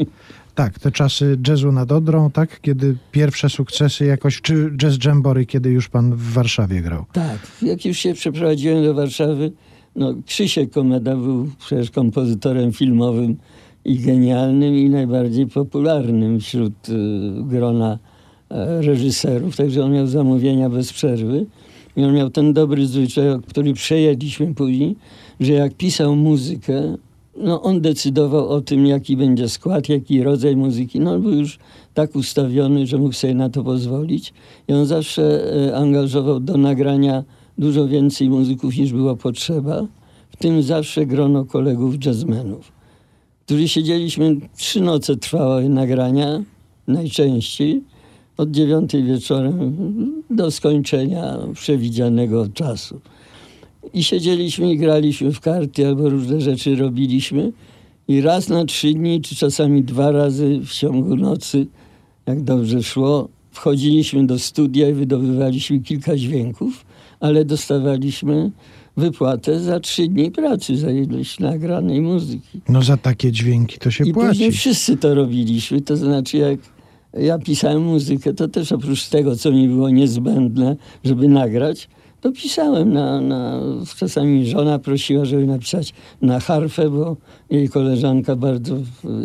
[0.56, 2.62] Tak, te czasy jazzu nad Odrą, tak?
[2.62, 7.06] Kiedy pierwsze sukcesy jakoś, czy jazz jambory, kiedy już pan w Warszawie grał.
[7.14, 9.52] Tak, jak już się przeprowadziłem do Warszawy,
[9.96, 13.38] no Krzysiek Komeda był przecież kompozytorem filmowym
[13.86, 16.94] i genialnym i najbardziej popularnym wśród y,
[17.44, 18.00] grona
[18.50, 21.46] e, reżyserów, także on miał zamówienia bez przerwy.
[21.96, 24.96] I on miał ten dobry zwyczaj, który przejęliśmy później,
[25.40, 26.98] że jak pisał muzykę,
[27.38, 31.00] no on decydował o tym, jaki będzie skład, jaki rodzaj muzyki.
[31.00, 31.60] No on był już
[31.94, 34.34] tak ustawiony, że mógł sobie na to pozwolić.
[34.68, 37.24] I on zawsze e, angażował do nagrania
[37.58, 39.88] dużo więcej muzyków niż było potrzeba.
[40.30, 42.72] W tym zawsze grono kolegów jazzmenów,
[43.46, 46.44] którzy siedzieliśmy, trzy noce trwały nagrania,
[46.88, 47.82] najczęściej,
[48.38, 49.78] od dziewiątej wieczorem
[50.30, 53.02] do skończenia przewidzianego czasu.
[53.94, 57.52] I siedzieliśmy i graliśmy w karty albo różne rzeczy robiliśmy.
[58.08, 61.68] I raz na trzy dni, czy czasami dwa razy w ciągu nocy,
[62.28, 66.86] jak dobrze szło, wchodziliśmy do studia i wydobywaliśmy kilka dźwięków,
[67.20, 68.52] ale dostawaliśmy
[68.98, 72.62] wypłatę za trzy dni pracy, za ilość nagranej muzyki.
[72.70, 74.30] No za takie dźwięki to się I płaci.
[74.30, 75.82] później wszyscy to robiliśmy.
[75.82, 76.60] To znaczy, jak
[77.14, 81.90] ja pisałem muzykę, to też oprócz tego, co mi było niezbędne, żeby nagrać,
[82.24, 83.60] to pisałem na, na...
[83.98, 87.18] Czasami żona prosiła, żeby napisać na harfę, bo
[87.50, 88.76] jej koleżanka bardzo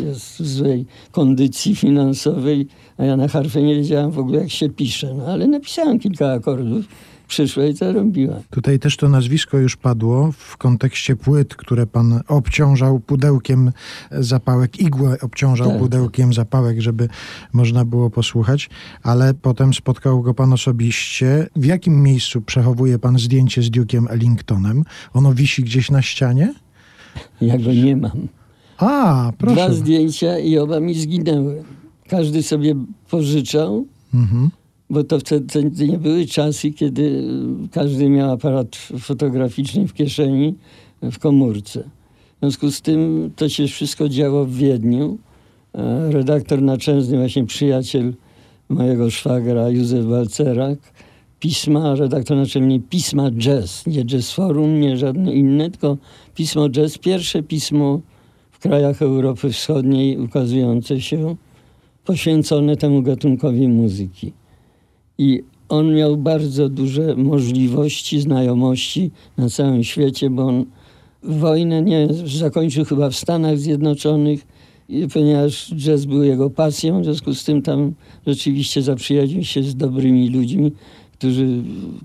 [0.06, 4.68] jest w złej kondycji finansowej, a ja na harfę nie wiedziałem w ogóle, jak się
[4.68, 5.14] pisze.
[5.14, 6.84] No, ale napisałem kilka akordów,
[7.28, 8.36] przyszła i to robiła.
[8.50, 13.72] Tutaj też to nazwisko już padło w kontekście płyt, które pan obciążał pudełkiem
[14.10, 15.78] zapałek, igłę obciążał Tak.
[15.78, 17.08] pudełkiem zapałek, żeby
[17.52, 18.70] można było posłuchać,
[19.02, 21.46] ale potem spotkał go pan osobiście.
[21.56, 24.84] W jakim miejscu przechowuje pan zdjęcie z Duke'em Ellingtonem?
[25.12, 26.54] Ono wisi gdzieś na ścianie?
[27.40, 28.28] Ja go nie mam.
[28.78, 29.74] A, Dwa proszę.
[29.74, 31.64] zdjęcia i oba mi zginęły.
[32.08, 32.74] Każdy sobie
[33.10, 34.50] pożyczał, Mhm.
[34.90, 37.24] Bo to wtedy nie były czasy, kiedy
[37.72, 40.54] każdy miał aparat fotograficzny w kieszeni,
[41.02, 41.80] w komórce.
[42.36, 45.18] W związku z tym to się wszystko działo w Wiedniu.
[45.74, 48.14] E, Redaktor naczelny, właśnie przyjaciel
[48.68, 50.78] mojego szwagra, Józef Balcerak,
[51.40, 55.96] pisma, redaktor naczelny pisma Jazz, nie Jazz Forum, nie żadne inne, tylko
[56.34, 58.00] pismo Jazz, pierwsze pismo
[58.50, 61.36] w krajach Europy Wschodniej ukazujące się,
[62.04, 64.32] poświęcone temu gatunkowi muzyki.
[65.18, 70.64] I on miał bardzo duże możliwości, znajomości na całym świecie, bo on
[71.22, 72.08] wojnę nie
[72.38, 74.46] zakończył chyba w Stanach Zjednoczonych,
[75.14, 77.92] ponieważ jazz był jego pasją, w związku z tym tam
[78.26, 80.72] rzeczywiście zaprzyjaźnił się z dobrymi ludźmi,
[81.12, 81.46] którzy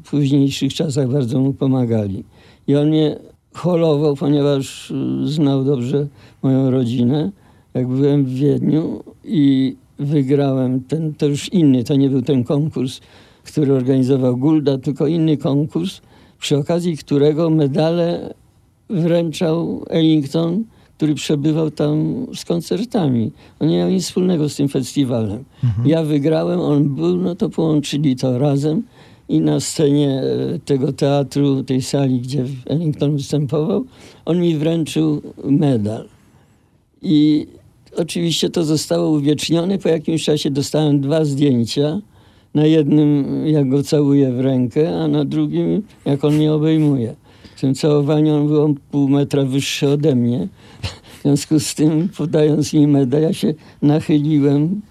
[0.03, 2.23] w późniejszych czasach bardzo mu pomagali.
[2.67, 3.19] I on mnie
[3.53, 6.07] holował, ponieważ y, znał dobrze
[6.43, 7.31] moją rodzinę.
[7.73, 12.99] Jak byłem w Wiedniu i wygrałem ten, to już inny, to nie był ten konkurs,
[13.43, 16.01] który organizował Gulda, tylko inny konkurs,
[16.39, 18.33] przy okazji którego medale
[18.89, 20.63] wręczał Ellington,
[20.97, 23.31] który przebywał tam z koncertami.
[23.59, 25.43] On nie miał nic wspólnego z tym festiwalem.
[25.85, 28.83] Ja wygrałem, on był, no to połączyli to razem
[29.29, 33.85] i na scenie e, tego teatru, tej sali, gdzie Ellington występował,
[34.25, 36.05] on mi wręczył medal.
[37.01, 37.47] I
[37.97, 39.77] oczywiście to zostało uwiecznione.
[39.77, 42.01] Po jakimś czasie dostałem dwa zdjęcia.
[42.53, 47.15] Na jednym, jak go całuję w rękę, a na drugim, jak on mnie obejmuje.
[47.55, 50.47] W tym całowaniu on był pół metra wyższy ode mnie.
[51.19, 54.81] W związku z tym, podając mi medal, ja się nachyliłem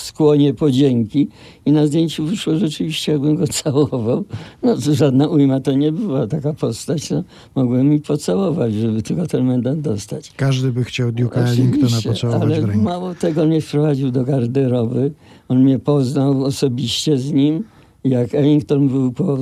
[0.00, 1.28] skłonie podzięki
[1.66, 4.24] i na zdjęciu wyszło rzeczywiście, jakbym go całował.
[4.62, 7.24] No to żadna ujma to nie była taka postać, no,
[7.54, 10.32] mogłem mi pocałować, żeby tylko ten medal dostać.
[10.36, 12.82] Każdy by chciał Duke'a Ellingtona pocałować ale w rękę.
[12.82, 15.12] mało tego, mnie wprowadził do garderoby.
[15.48, 17.64] On mnie poznał osobiście z nim.
[18.04, 19.38] Jak Ellington był po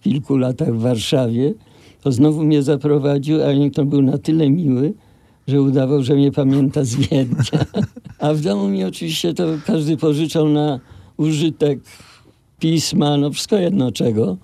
[0.00, 1.54] kilku latach w Warszawie,
[2.02, 3.42] to znowu mnie zaprowadził.
[3.42, 4.92] Ellington był na tyle miły,
[5.46, 7.64] że udawał, że mnie pamięta z Wiednia.
[8.18, 10.80] A w domu mi oczywiście to każdy pożyczał na
[11.16, 11.80] użytek
[12.58, 14.36] pisma, no wszystko jedno czego.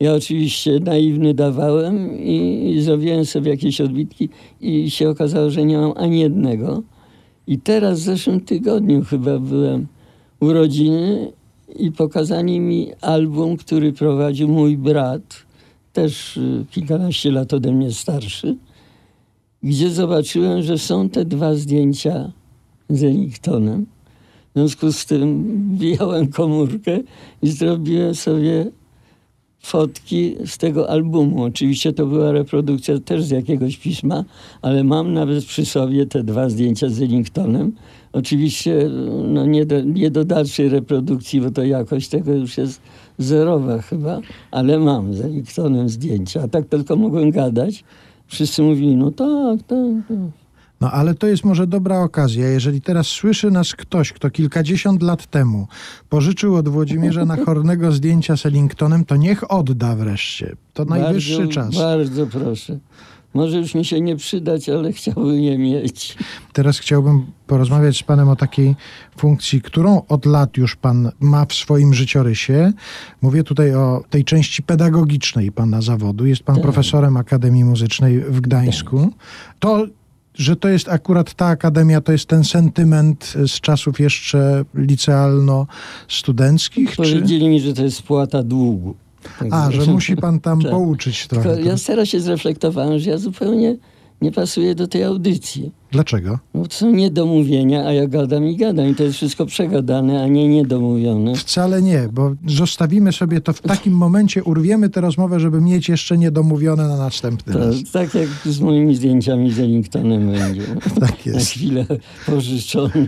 [0.00, 4.28] Ja oczywiście naiwny dawałem i, i zrobiłem sobie jakieś odbitki
[4.60, 6.82] i się okazało, że nie mam ani jednego.
[7.46, 9.86] I teraz w zeszłym tygodniu chyba byłem
[10.40, 11.32] urodziny
[11.76, 15.36] i pokazali mi album, który prowadził mój brat,
[15.92, 18.56] też y, kilkanaście lat ode mnie starszy,
[19.62, 22.32] gdzie zobaczyłem, że są te dwa zdjęcia
[22.88, 23.86] z Ellingtonem.
[24.54, 25.44] W związku z tym
[25.76, 27.00] wyjąłem komórkę
[27.42, 28.66] i zrobiłem sobie
[29.60, 31.42] fotki z tego albumu.
[31.42, 34.24] Oczywiście to była reprodukcja też z jakiegoś pisma,
[34.62, 37.72] ale mam nawet przy sobie te dwa zdjęcia z Ellingtonem.
[38.12, 38.90] Oczywiście
[39.24, 42.80] no nie, do, nie do dalszej reprodukcji, bo to jakość tego już jest
[43.18, 46.42] zerowa chyba, ale mam z Ellingtonem zdjęcia.
[46.42, 47.84] A tak tylko mogłem gadać.
[48.28, 50.48] Wszyscy mówili, no tak, tak, tak.
[50.80, 55.26] No ale to jest może dobra okazja, jeżeli teraz słyszy nas ktoś, kto kilkadziesiąt lat
[55.26, 55.68] temu
[56.08, 60.56] pożyczył od Włodzimierza Nachornego zdjęcia z Ellingtonem, to niech odda wreszcie.
[60.72, 61.74] To najwyższy bardzo, czas.
[61.74, 62.78] Bardzo proszę.
[63.34, 66.16] Może już mi się nie przydać, ale chciałbym je mieć.
[66.52, 68.76] Teraz chciałbym porozmawiać z panem o takiej
[69.16, 72.72] funkcji, którą od lat już pan ma w swoim życiorysie.
[73.22, 76.26] Mówię tutaj o tej części pedagogicznej pana zawodu.
[76.26, 76.62] Jest pan Tak.
[76.62, 79.12] profesorem Akademii Muzycznej w Gdańsku.
[79.58, 79.86] To
[80.34, 86.90] że to jest akurat ta akademia, to jest ten sentyment z czasów jeszcze licealno-studenckich?
[86.90, 86.96] Czy...
[86.96, 88.94] Powiedzieli mi, że to jest spłata długu.
[89.50, 90.70] A, że musi pan tam Tak.
[90.70, 91.54] pouczyć trochę.
[91.54, 93.76] Tylko ja teraz się zreflektowałem, że ja zupełnie
[94.22, 95.72] nie pasuję do tej audycji.
[95.92, 96.38] Dlaczego?
[96.54, 98.88] No to są niedomówienia, a ja gadam i gadam.
[98.88, 101.34] I to jest wszystko przegadane, a nie niedomówione.
[101.36, 106.18] Wcale nie, bo zostawimy sobie to w takim momencie, urwiemy tę rozmowę, żeby mieć jeszcze
[106.18, 107.76] niedomówione na następny To raz.
[107.92, 110.62] tak jak z moimi zdjęciami z Ellingtonem będzie.
[111.00, 111.50] Tak Na jest.
[111.50, 111.86] chwilę
[112.26, 113.06] pożyczone.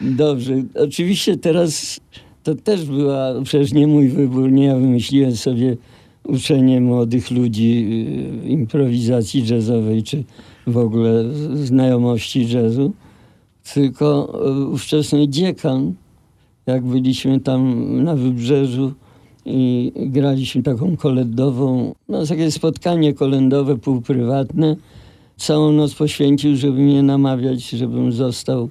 [0.00, 0.54] Dobrze.
[0.74, 2.00] Oczywiście teraz
[2.42, 4.52] to też była przecież nie mój wybór.
[4.52, 5.76] Nie ja wymyśliłem sobie
[6.24, 7.86] uczenie młodych ludzi
[8.44, 10.24] y, improwizacji jazzowej, czy
[10.66, 11.24] w ogóle
[11.54, 12.92] znajomości jazzu.
[13.74, 15.94] Tylko y, ówczesny dziekan,
[16.66, 18.92] jak byliśmy tam na wybrzeżu
[19.46, 24.76] i graliśmy taką kolendową, no takie spotkanie kolendowe, półprywatne,
[25.36, 28.68] całą noc poświęcił, żeby mnie namawiać, żebym został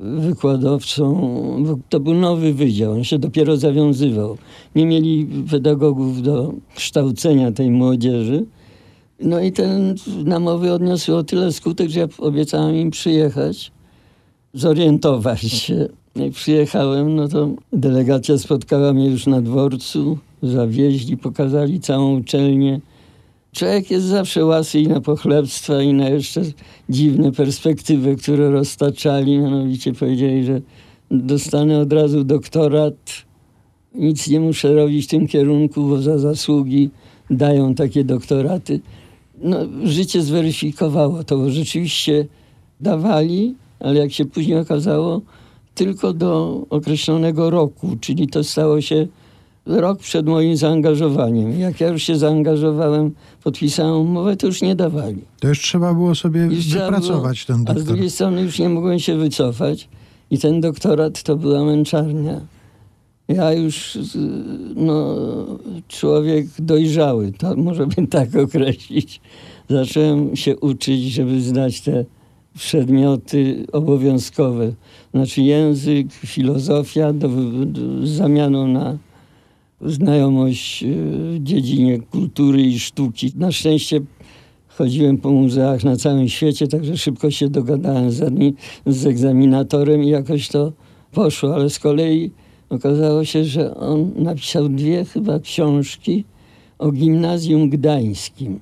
[0.00, 1.34] wykładowcą.
[1.88, 4.38] To był nowy wydział, on się dopiero zawiązywał.
[4.74, 8.44] Nie mieli pedagogów do kształcenia tej młodzieży.
[9.20, 9.94] No i ten
[10.24, 13.72] namowy odniosły o tyle skutek, że ja obiecałem im przyjechać,
[14.54, 15.88] zorientować się.
[16.16, 22.80] Jak przyjechałem, no to delegacja spotkała mnie już na dworcu, zawieźli, pokazali całą uczelnię.
[23.52, 26.42] Człowiek jest zawsze łasy i na pochlebstwa, i na jeszcze
[26.88, 29.38] dziwne perspektywy, które roztaczali.
[29.38, 30.60] Mianowicie powiedzieli, że
[31.10, 32.94] dostanę od razu doktorat,
[33.94, 36.90] nic nie muszę robić w tym kierunku, bo za zasługi
[37.30, 38.80] dają takie doktoraty.
[39.42, 42.26] No, życie zweryfikowało to, bo rzeczywiście
[42.80, 45.20] dawali, ale jak się później okazało,
[45.74, 49.06] tylko do określonego roku, czyli to stało się
[49.70, 51.60] rok przed moim zaangażowaniem.
[51.60, 53.10] Jak ja już się zaangażowałem,
[53.44, 55.22] podpisałem umowę, to już nie dawali.
[55.40, 58.68] To już trzeba było sobie Już wypracować było, ten A z drugiej strony już nie
[58.68, 59.88] mogłem się wycofać
[60.30, 62.40] i ten doktorat to była męczarnia.
[63.28, 63.98] Ja już,
[64.76, 65.16] no,
[65.88, 69.20] człowiek dojrzały, to może bym tak określić.
[69.68, 72.04] Zacząłem się uczyć, żeby znać te
[72.54, 74.72] przedmioty obowiązkowe.
[75.14, 77.28] Znaczy język, filozofia do,
[77.66, 78.96] do, z zamianą na
[79.80, 83.32] znajomość e, w dziedzinie kultury i sztuki.
[83.36, 84.00] Na szczęście
[84.68, 88.32] chodziłem po muzeach na całym świecie, także szybko się dogadałem z,
[88.86, 90.72] z egzaminatorem i jakoś to
[91.12, 92.30] poszło, ale z kolei
[92.70, 96.24] Okazało się, że on napisał dwie chyba książki
[96.78, 98.60] o gimnazjum gdańskim.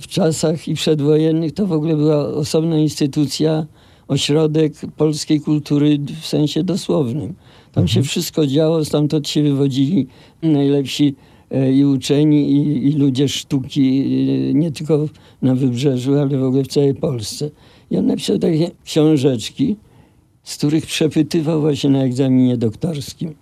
[0.00, 3.66] W czasach i przedwojennych to w ogóle była osobna instytucja,
[4.08, 7.34] ośrodek polskiej kultury w sensie dosłownym.
[7.76, 10.06] Tam się wszystko działo, stamtąd się wywodzili
[10.42, 11.14] najlepsi
[11.50, 14.04] e, i uczeni, i, i ludzie sztuki,
[14.50, 15.08] e, nie tylko
[15.42, 17.50] na Wybrzeżu, ale w ogóle w całej Polsce.
[17.90, 19.76] I on napisał takie książeczki,
[20.42, 23.34] z których przepytywał właśnie na egzaminie doktorskim.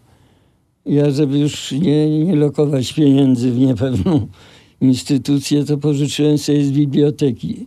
[0.86, 4.26] Ja, żeby już nie, nie lokować pieniędzy w niepewną
[4.80, 7.66] instytucję, to pożyczyłem sobie z biblioteki.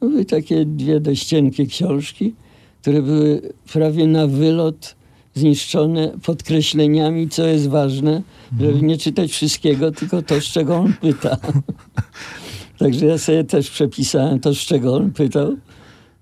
[0.00, 2.34] Były takie dwie dość cienkie książki,
[2.82, 3.42] które były
[3.72, 4.99] prawie na wylot
[5.34, 8.22] zniszczone podkreśleniami, co jest ważne,
[8.60, 11.36] żeby nie czytać wszystkiego, tylko to, z czego on pyta.
[12.78, 15.56] Także ja sobie też przepisałem to, z czego on pytał.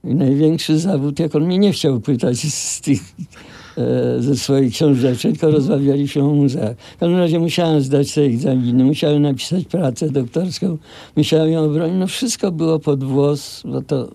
[0.05, 3.01] I największy zawód, jak on mnie nie chciał pytać z tych,
[3.79, 6.77] e, ze swoich książeczek, tylko rozmawialiśmy o muzeach.
[6.97, 10.79] W każdym razie musiałem zdać te egzaminy, musiałem napisać pracę doktorską,
[11.17, 11.97] musiałem ją obronić.
[11.99, 14.09] No wszystko było pod włos, bo to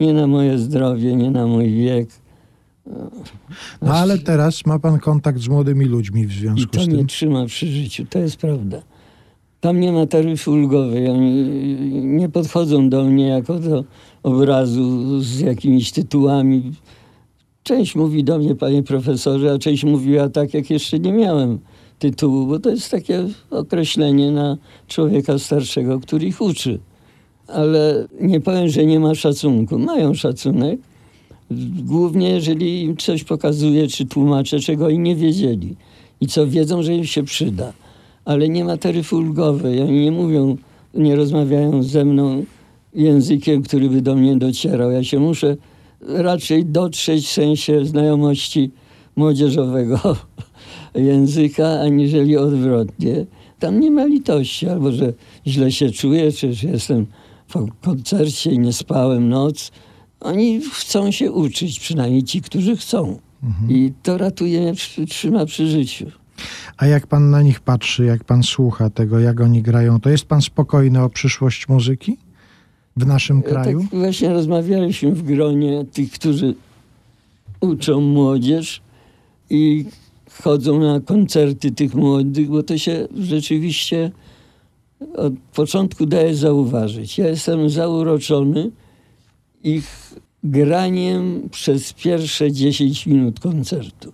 [0.00, 2.21] nie na moje zdrowie, nie na mój wiek.
[3.82, 6.96] No ale teraz ma pan kontakt z młodymi ludźmi w I związku to z mnie
[6.96, 7.06] tym.
[7.06, 8.82] trzyma przy życiu, to jest prawda.
[9.60, 11.32] Tam nie ma taryfy ulgowej, oni
[12.04, 13.84] nie podchodzą do mnie jako do
[14.22, 16.72] obrazu z jakimiś tytułami.
[17.62, 21.58] Część mówi do mnie, panie profesorze, a część mówiła tak, jak jeszcze nie miałem
[21.98, 24.56] tytułu, bo to jest takie określenie na
[24.88, 26.78] człowieka starszego, który ich uczy.
[27.46, 29.78] Ale nie powiem, że nie ma szacunku.
[29.78, 30.80] Mają szacunek,
[31.82, 35.76] Głównie jeżeli im coś pokazuje, czy tłumaczę, czego oni nie wiedzieli
[36.20, 37.72] i co wiedzą, że im się przyda.
[38.24, 39.80] Ale nie ma taryfy ulgowej.
[39.80, 40.56] Oni nie mówią,
[40.94, 42.44] nie rozmawiają ze mną
[42.94, 44.90] językiem, który by do mnie docierał.
[44.90, 45.56] Ja się muszę
[46.00, 48.70] raczej dotrzeć w sensie znajomości
[49.16, 50.00] młodzieżowego
[50.94, 53.26] języka, aniżeli odwrotnie.
[53.58, 55.12] Tam nie ma litości, albo że
[55.46, 57.06] źle się czuję, czy że jestem
[57.52, 59.72] po koncercie i nie spałem noc.
[60.22, 63.18] Oni chcą się uczyć, przynajmniej ci, którzy chcą.
[63.68, 64.72] I to ratuje
[65.08, 66.06] trzyma przy życiu.
[66.76, 70.24] A jak pan na nich patrzy, jak pan słucha tego, jak oni grają, to jest
[70.24, 72.16] pan spokojny o przyszłość muzyki
[72.96, 73.80] w naszym kraju?
[73.80, 76.54] Tak właśnie rozmawialiśmy w gronie tych, którzy
[77.60, 78.82] uczą młodzież
[79.50, 79.84] i
[80.42, 84.10] chodzą na koncerty tych młodych, bo to się rzeczywiście
[85.16, 87.18] od początku daje zauważyć.
[87.18, 88.70] Ja jestem zauroczony
[89.64, 94.12] ich graniem przez pierwsze 10 minut koncertu.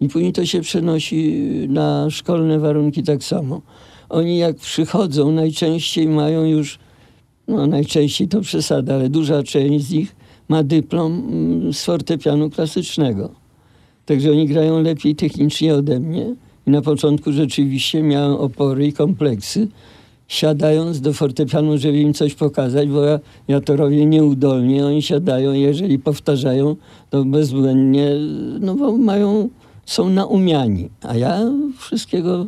[0.00, 3.62] I później to się przenosi na szkolne warunki tak samo.
[4.08, 6.78] Oni jak przychodzą, najczęściej mają już
[7.48, 10.16] no najczęściej to przesada, ale duża część z nich
[10.48, 13.30] ma dyplom mm, z fortepianu klasycznego.
[14.06, 16.34] Także oni grają lepiej technicznie ode mnie.
[16.66, 19.68] I na początku rzeczywiście miałem opory i kompleksy,
[20.30, 24.86] siadając do fortepianu, żeby im coś pokazać, bo ja, ja to robię nieudolnie.
[24.86, 26.76] Oni siadają, jeżeli powtarzają,
[27.10, 28.10] to bezbłędnie,
[28.60, 29.48] no bo mają,
[29.86, 30.88] są naumiani.
[31.02, 31.40] A ja
[31.78, 32.46] wszystkiego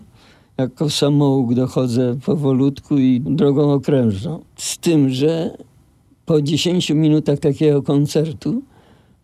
[0.59, 4.41] jako samouk dochodzę powolutku i drogą okrężną.
[4.57, 5.57] Z tym, że
[6.27, 8.63] po 10 minutach takiego koncertu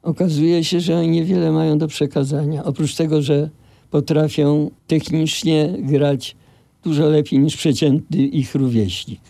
[0.02, 2.64] okazuje się, że oni niewiele mają do przekazania.
[2.64, 3.50] Oprócz tego, że
[3.90, 6.36] potrafią technicznie grać
[6.82, 9.20] dużo lepiej niż przeciętny ich rówieśnik.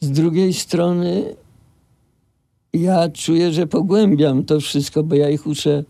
[0.00, 1.34] Z drugiej strony
[2.72, 5.84] ja czuję, że pogłębiam to wszystko, bo ja ich uczę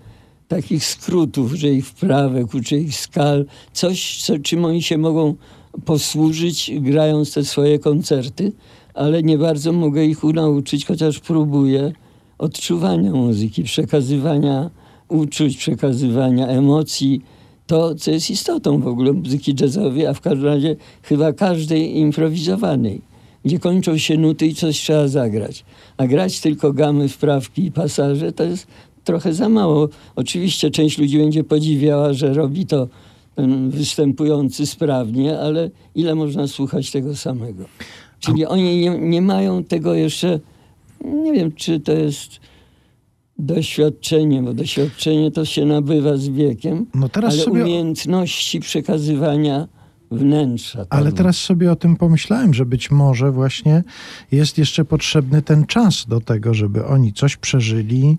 [0.48, 5.34] takich skrótów, że ich wprawek, uczę ich skal, coś, co, czym oni się mogą
[5.84, 8.52] posłużyć, grając te swoje koncerty,
[8.94, 11.92] ale nie bardzo mogę ich nauczyć, chociaż próbuję
[12.38, 14.70] odczuwania muzyki, przekazywania
[15.08, 17.22] uczuć, przekazywania emocji.
[17.66, 23.00] To, co jest istotą w ogóle muzyki jazzowej, a w każdym razie chyba każdej improwizowanej,
[23.44, 25.64] gdzie kończą się nuty i coś trzeba zagrać.
[25.96, 28.66] A grać tylko gamy, wprawki i pasaże to jest
[29.04, 29.88] trochę za mało.
[30.16, 32.88] Oczywiście część ludzi będzie podziwiała, że robi to
[33.34, 37.64] ten występujący sprawnie, ale ile można słuchać tego samego?
[38.20, 40.40] Czyli oni nie, nie mają tego jeszcze,
[41.04, 42.40] nie wiem, czy to jest
[43.38, 49.68] doświadczenie, bo doświadczenie to się nabywa z wiekiem, No teraz ale sobie- umiejętności przekazywania
[50.10, 50.86] wnętrza.
[50.90, 51.16] Ale tam.
[51.16, 53.84] teraz sobie o tym pomyślałem, że być może właśnie
[54.32, 58.18] jest jeszcze potrzebny ten czas do tego, żeby oni coś przeżyli,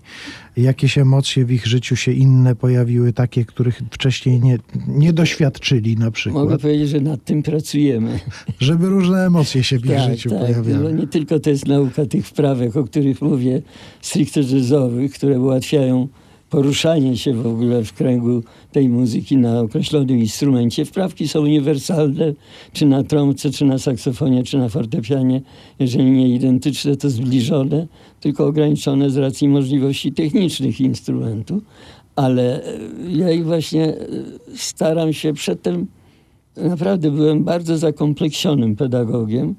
[0.56, 4.58] jakieś emocje w ich życiu się inne pojawiły, takie, których wcześniej nie,
[4.88, 8.20] nie doświadczyli na Mogę przykład, powiedzieć, że nad tym pracujemy.
[8.60, 10.38] żeby różne emocje się w ich tak, życiu tak.
[10.40, 10.94] No pojawiały.
[10.94, 13.62] nie tylko to jest nauka tych wprawek, o których mówię,
[14.00, 16.08] stricte jazzowych, które ułatwiają
[16.50, 18.42] poruszanie się w ogóle w kręgu
[18.72, 20.84] tej muzyki na określonym instrumencie.
[20.84, 22.32] Wprawki są uniwersalne,
[22.72, 25.40] czy na trąbce, czy na saksofonie, czy na fortepianie.
[25.78, 27.86] Jeżeli nie identyczne, to zbliżone,
[28.20, 31.62] tylko ograniczone z racji możliwości technicznych instrumentu.
[32.16, 32.78] Ale e,
[33.10, 33.96] ja ich właśnie e,
[34.54, 35.86] staram się przedtem,
[36.56, 39.54] naprawdę byłem bardzo zakompleksionym pedagogiem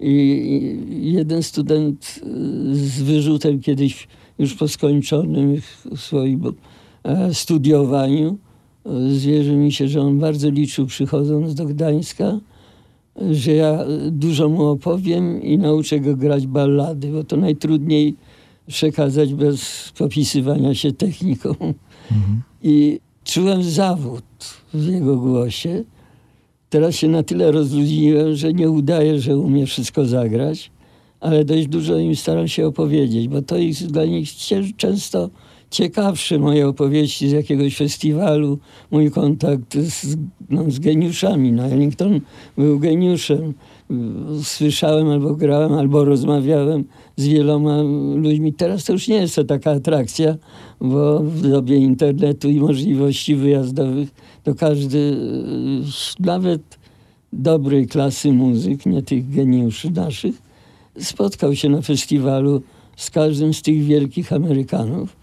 [0.00, 0.80] i
[1.12, 2.26] jeden student e,
[2.74, 4.08] z wyrzutem kiedyś
[4.38, 5.60] już po skończonym
[5.96, 6.42] swoim
[7.32, 8.38] studiowaniu
[9.08, 12.40] zwierzy mi się, że on bardzo liczył przychodząc do Gdańska,
[13.30, 18.14] że ja dużo mu opowiem i nauczę go grać ballady, bo to najtrudniej
[18.66, 21.50] przekazać bez popisywania się techniką.
[21.50, 22.42] Mhm.
[22.62, 24.24] I czułem zawód
[24.74, 25.84] w jego głosie.
[26.70, 30.70] Teraz się na tyle rozluźniłem, że nie udaję, że umie wszystko zagrać,
[31.20, 34.28] ale dość dużo im staram się opowiedzieć, bo to jest dla nich
[34.76, 35.30] często
[35.70, 38.58] ciekawsze moje opowieści z jakiegoś festiwalu,
[38.90, 40.16] mój kontakt z,
[40.50, 41.52] no, z geniuszami.
[41.52, 42.20] No, Ellington
[42.56, 43.54] był geniuszem.
[44.42, 46.84] Słyszałem albo grałem, albo rozmawiałem
[47.16, 47.82] z wieloma
[48.14, 48.52] ludźmi.
[48.52, 50.36] Teraz to już nie jest to taka atrakcja,
[50.80, 54.08] bo w dobie internetu i możliwości wyjazdowych
[54.44, 55.16] to każdy,
[56.20, 56.78] nawet
[57.32, 60.47] dobrej klasy muzyk, nie tych geniuszy naszych,
[61.00, 62.62] spotkał się na festiwalu
[62.96, 65.16] z każdym z tych wielkich Amerykanów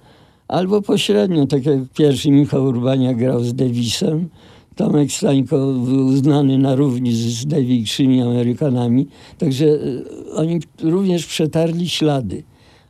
[0.47, 4.29] albo pośrednio, tak jak pierwszy Michał Urbania grał z Davisem,
[4.75, 9.07] Tomek Stańko był znany na równi z największymi Amerykanami,
[9.37, 12.43] także e, oni również przetarli ślady.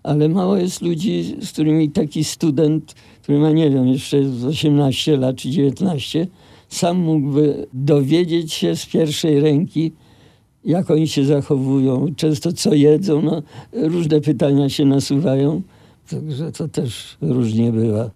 [0.04, 4.18] Ale mało jest ludzi, z którymi taki student, który ma, nie wiem, jeszcze
[4.48, 6.28] 18 lat czy 19,
[6.70, 9.92] sam mógłby dowiedzieć się z pierwszej ręki,
[10.66, 13.22] jak oni się zachowują, często co jedzą.
[13.22, 13.42] No,
[13.74, 15.62] różne pytania się nasuwają.
[16.10, 18.10] Także to też różnie bywa.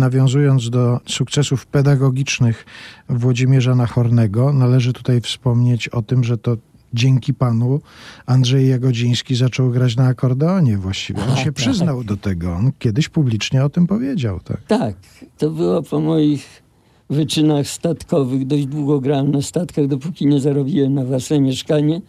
[0.00, 2.66] Nawiązując do sukcesów pedagogicznych
[3.08, 6.56] Włodzimierza Nachornego, należy tutaj wspomnieć o tym, że to
[6.94, 7.80] dzięki panu
[8.26, 11.22] Andrzej Jagodziński zaczął grać na akordeonie właściwie.
[11.22, 11.54] On A, się tak.
[11.54, 12.52] przyznał do tego.
[12.52, 14.40] On kiedyś publicznie o tym powiedział.
[14.40, 14.60] Tak.
[14.66, 14.94] Tak,
[15.38, 16.62] to było po moich
[17.10, 18.46] wyczynach statkowych.
[18.46, 22.00] Dość długo grałem na statkach, dopóki nie zarobiłem na własne mieszkanie.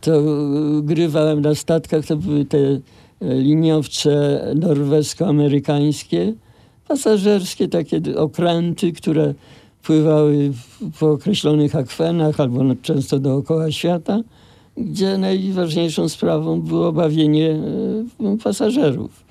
[0.00, 0.22] To e,
[0.82, 2.80] grywałem na statkach, to były te e,
[3.20, 6.32] liniowce norwesko-amerykańskie,
[6.90, 9.34] pasażerskie takie okręty, które
[9.82, 10.52] pływały
[11.00, 14.20] po określonych akwenach albo często dookoła świata,
[14.76, 17.50] gdzie najważniejszą sprawą było bawienie
[18.20, 19.24] e, pasażerów.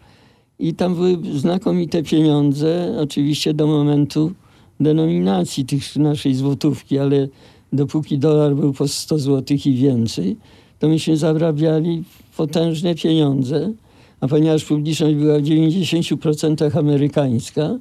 [0.60, 4.32] I tam były znakomite pieniądze, oczywiście do momentu
[4.80, 7.28] denominacji tych naszej złotówki, ale
[7.74, 10.38] dopóki dolar był po 100 złotych i więcej,
[10.80, 12.03] to myśmy zarabiali
[12.38, 13.74] potężne pieniądze,
[14.22, 17.80] a ponieważ publiczność była w 90% amerykańska,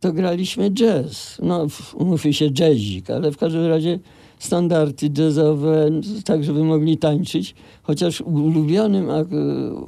[0.00, 1.38] to graliśmy jazz.
[1.42, 3.98] No, umówmy się, jazzik, ale w każdym razie
[4.38, 5.90] standardy jazzowe,
[6.24, 7.54] tak żeby mogli tańczyć.
[7.82, 9.24] Chociaż ulubionym e,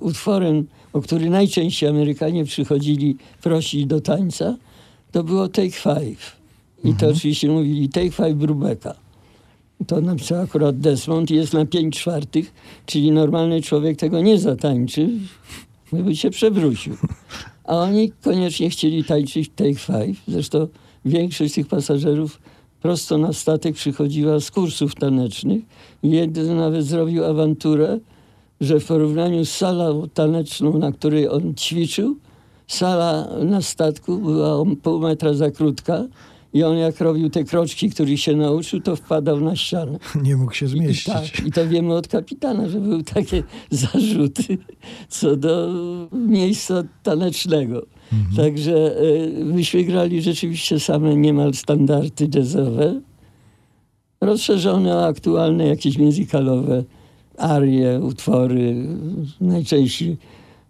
[0.00, 4.57] utworem, o który najczęściej Amerykanie przychodzili prosić do tańca,
[5.12, 6.36] to było Take Five.
[6.84, 9.05] I to oczywiście mówili Take Five Brubeka.
[9.87, 12.53] To napisał akurat Desmond i jest na 5 czwartych,
[12.87, 15.09] czyli normalny człowiek tego nie zatańczy,
[15.93, 16.97] by się przewrócił.
[17.64, 20.18] A oni koniecznie chcieli tańczyć Take Five.
[20.29, 20.68] Zresztą
[21.05, 22.41] większość tych pasażerów
[22.83, 25.62] prosto na statek przychodziła z kursów tanecznych.
[26.03, 27.99] Jeden nawet zrobił awanturę,
[28.61, 32.16] że w porównaniu z salą taneczną, na której on ćwiczył,
[32.66, 36.05] sala na statku była o pół metra za krótka
[36.57, 39.98] i on jak robił te kroczki, których się nauczył, to wpadał na ścianę.
[40.22, 41.14] Nie mógł się I, zmieścić.
[41.14, 44.59] tak, I to wiemy od kapitana, że były takie zarzuty
[45.09, 45.68] co do
[46.12, 47.86] miejsca tanecznego.
[48.36, 53.00] Także y, myśmy grali rzeczywiście same niemal standardy jazzowe,
[54.20, 56.84] rozszerzone o aktualne jakieś muzykalowe
[57.38, 58.74] arie, utwory,
[59.40, 60.16] najczęściej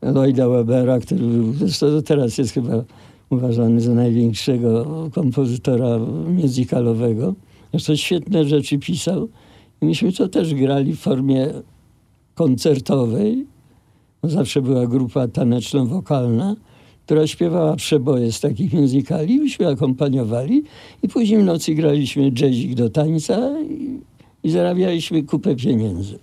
[0.02, 2.84] Lloyda Webera, który był, zresztą teraz jest chyba
[3.30, 5.98] uważany za największego kompozytora
[6.28, 7.34] muzykalowego.
[7.70, 9.28] Zresztą świetne rzeczy pisał.
[9.82, 11.48] I myśmy to też grali w formie
[12.34, 13.46] koncertowej.
[14.22, 16.56] Zawsze była grupa taneczno-wokalna,
[17.06, 19.38] która śpiewała przeboje z takich muzykali.
[19.38, 20.62] Myśmy akompaniowali
[21.02, 24.00] i później w nocy graliśmy jazzik do tańca i,
[24.44, 26.18] i zarabialiśmy kupę pieniędzy.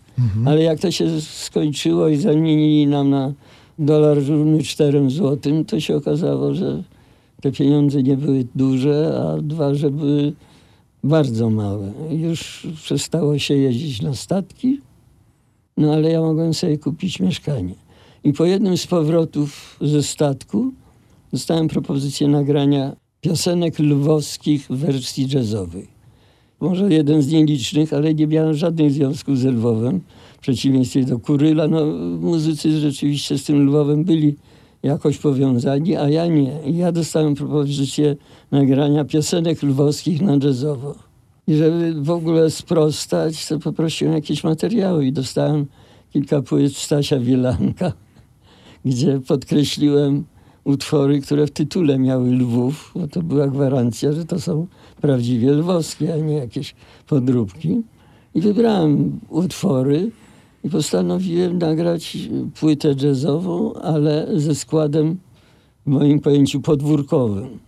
[0.46, 3.34] Ale jak to się skończyło i zamienili nam na
[3.80, 6.84] dolar równy 4 złotym, to się okazało, że
[7.44, 10.34] te pieniądze nie były duże, a dwa, że były
[11.04, 11.92] bardzo małe.
[12.12, 14.80] Już przestało się jeździć na statki,
[15.78, 17.74] no ale ja mogłem sobie kupić mieszkanie.
[18.24, 20.72] I po jednym z powrotów ze statku
[21.34, 25.88] dostałem propozycję nagrania piosenek lwowskich w wersji jazzowej.
[26.60, 30.02] Może jeden z nielicznych, ale nie miałem żadnych związków z Lwowem.
[30.38, 31.86] W przeciwieństwie do Kuryla, no
[32.20, 34.36] muzycy rzeczywiście z tym Lwowem byli
[34.84, 36.60] jakoś powiązani, a ja nie.
[36.66, 38.16] I ja dostałem propozycję
[38.52, 40.96] nagrania piosenek lwowskich na jazzowo.
[41.48, 45.66] I żeby w ogóle sprostać, to poprosiłem jakieś materiały i dostałem
[46.14, 47.92] kilka płyt Stasia Wielanka,
[48.86, 50.24] gdzie podkreśliłem
[50.64, 54.68] utwory, które w tytule miały Lwów, bo to była gwarancja, że to są
[55.02, 56.76] prawdziwie lwowskie, a nie jakieś
[57.08, 57.82] podróbki.
[58.36, 60.12] I wybrałem utwory
[60.64, 62.18] i postanowiłem nagrać
[62.60, 65.18] płytę jazzową, ale ze składem
[65.86, 67.60] w moim pojęciu podwórkowym.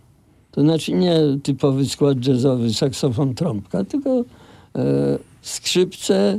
[0.50, 6.38] To znaczy nie typowy skład jazzowy, saksofon, trąbka, tylko e, skrzypce,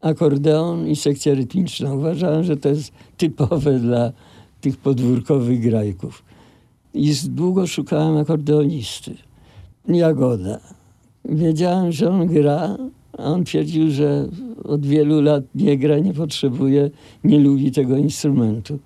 [0.00, 1.94] akordeon i sekcja rytmiczna.
[1.94, 4.12] Uważałem, że to jest typowe dla
[4.60, 6.22] tych podwórkowych grajków.
[6.94, 9.14] I długo szukałem akordeonisty.
[9.88, 10.60] Jagoda.
[11.24, 12.76] Wiedziałem, że on gra,
[13.20, 14.28] a on twierdził, że
[14.64, 16.90] od wielu lat nie gra, nie potrzebuje,
[17.24, 18.78] nie lubi tego instrumentu.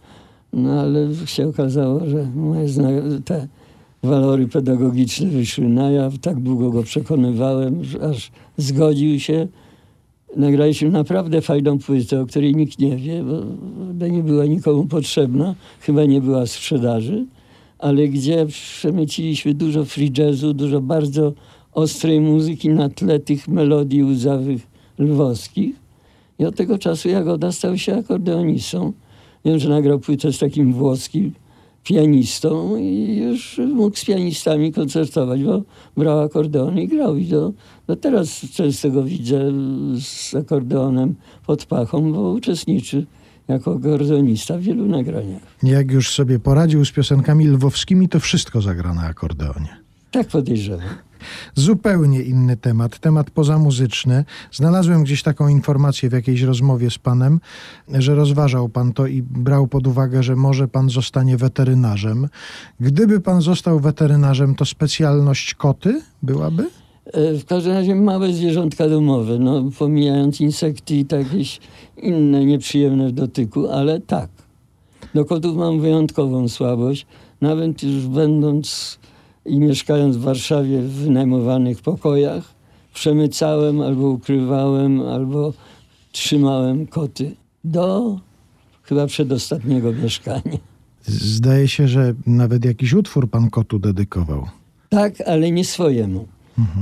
[0.52, 2.66] No ale się okazało, że moje
[3.24, 3.48] te
[4.02, 6.18] walory pedagogiczne wyszły na jaw.
[6.18, 9.48] Tak długo go przekonywałem, że aż zgodził się
[10.36, 13.24] nagraliśmy naprawdę fajną płytę, o której nikt nie wie,
[13.94, 17.26] bo nie była nikomu potrzebna, chyba nie była sprzedaży,
[17.78, 21.32] ale gdzie przemyciliśmy dużo free jazzu, dużo bardzo
[21.74, 24.62] ostrej muzyki na tle tych melodii łzawych
[24.98, 25.76] lwowskich.
[26.38, 28.92] I od tego czasu Jagoda stał się akordeonistą.
[29.44, 31.32] Wiem, że nagrał płytę z takim włoskim
[31.84, 35.62] pianistą i już mógł z pianistami koncertować, bo
[35.96, 37.16] brał akordeon i grał.
[37.16, 37.52] I do,
[37.86, 39.52] do teraz często go widzę
[40.00, 41.14] z akordeonem
[41.46, 43.06] pod pachą, bo uczestniczy
[43.48, 45.42] jako akordeonista w wielu nagraniach.
[45.62, 49.76] Jak już sobie poradził z piosenkami lwowskimi, to wszystko zagra na akordeonie.
[50.10, 50.88] Tak podejrzewam.
[51.54, 54.24] Zupełnie inny temat, temat pozamuzyczny.
[54.52, 57.40] Znalazłem gdzieś taką informację w jakiejś rozmowie z panem,
[57.88, 62.28] że rozważał pan to i brał pod uwagę, że może pan zostanie weterynarzem.
[62.80, 66.70] Gdyby pan został weterynarzem, to specjalność koty byłaby?
[67.06, 71.60] E, W każdym razie małe zwierzątka domowe, no pomijając insekty i tak jakieś
[71.96, 74.30] inne nieprzyjemne w dotyku, ale tak.
[75.14, 77.06] Do kotów mam wyjątkową słabość.
[77.40, 78.98] Nawet już będąc
[79.46, 82.54] i mieszkając w Warszawie w wynajmowanych pokojach,
[82.94, 85.52] przemycałem albo ukrywałem, albo
[86.12, 88.18] trzymałem koty do
[88.82, 90.58] chyba przedostatniego mieszkania.
[91.06, 94.46] Zdaje się, że nawet jakiś utwór pan kotu dedykował.
[94.88, 96.26] Tak, ale nie swojemu.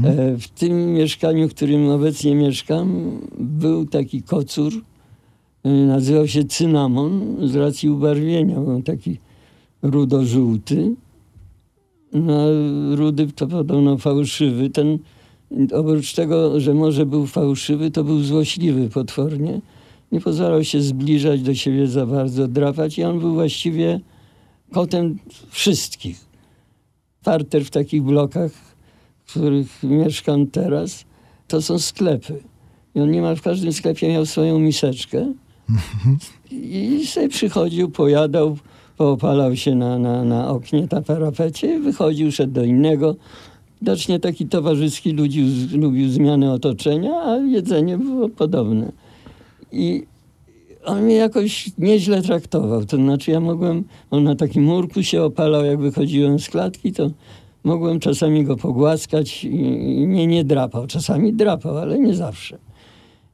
[0.04, 4.72] E, W tym mieszkaniu, w którym obecnie mieszkam, był taki kocur,
[5.64, 8.60] e, nazywał się cynamon z racji ubarwienia.
[8.60, 9.18] Był taki
[9.82, 10.94] rudo-żółty.
[12.12, 12.46] No,
[12.96, 14.70] rudy to podobno fałszywy.
[14.70, 14.98] Ten,
[15.72, 19.60] oprócz tego, że może był fałszywy, to był złośliwy potwornie.
[20.12, 24.00] Nie pozwalał się zbliżać do siebie za bardzo, drapać i on był właściwie
[24.72, 25.18] kotem
[25.50, 26.24] wszystkich.
[27.24, 28.72] Parter w takich blokach
[29.24, 31.04] w których mieszkam teraz,
[31.48, 32.42] to są sklepy.
[32.94, 35.32] I on nie ma w każdym sklepie miał swoją miseczkę.
[36.50, 38.58] I sobie przychodził, pojadał,
[38.97, 43.16] poopalał się na, na, na oknie, na parapecie, wychodził, szedł do innego.
[43.80, 48.93] Widocznie taki towarzyski ludził, lubił zmianę otoczenia, a jedzenie było podobne.
[49.72, 50.03] I
[50.84, 52.84] on mnie jakoś nieźle traktował.
[52.84, 57.11] To znaczy ja mogłem, on na takim murku się opalał, jak wychodziłem z klatki, to
[57.64, 59.57] mogłem czasami go pogłaskać i,
[60.01, 60.86] i mnie nie drapał.
[60.86, 62.59] Czasami drapał, ale nie zawsze.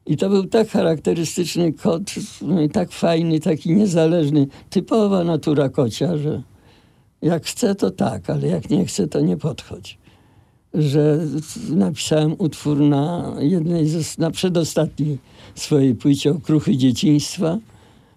[0.09, 6.43] I to był tak charakterystyczny kot, no tak fajny, taki niezależny, typowa natura kocia, że
[7.23, 9.99] jak chce, to tak, ale jak nie chce, to nie podchodź.
[10.75, 11.19] Że
[11.71, 15.19] napisałem utwór na jednej, ze, na przedostatniej
[15.55, 17.59] swojej płycie Okruchy Dzieciństwa,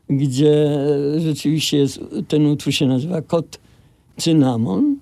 [0.10, 0.80] gdzie
[1.18, 3.60] rzeczywiście jest, ten utwór się nazywa Kot
[4.18, 4.96] Cynamon.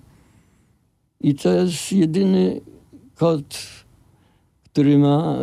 [1.21, 2.61] I to jest jedyny
[3.15, 3.57] kot,
[4.79, 5.35] który ma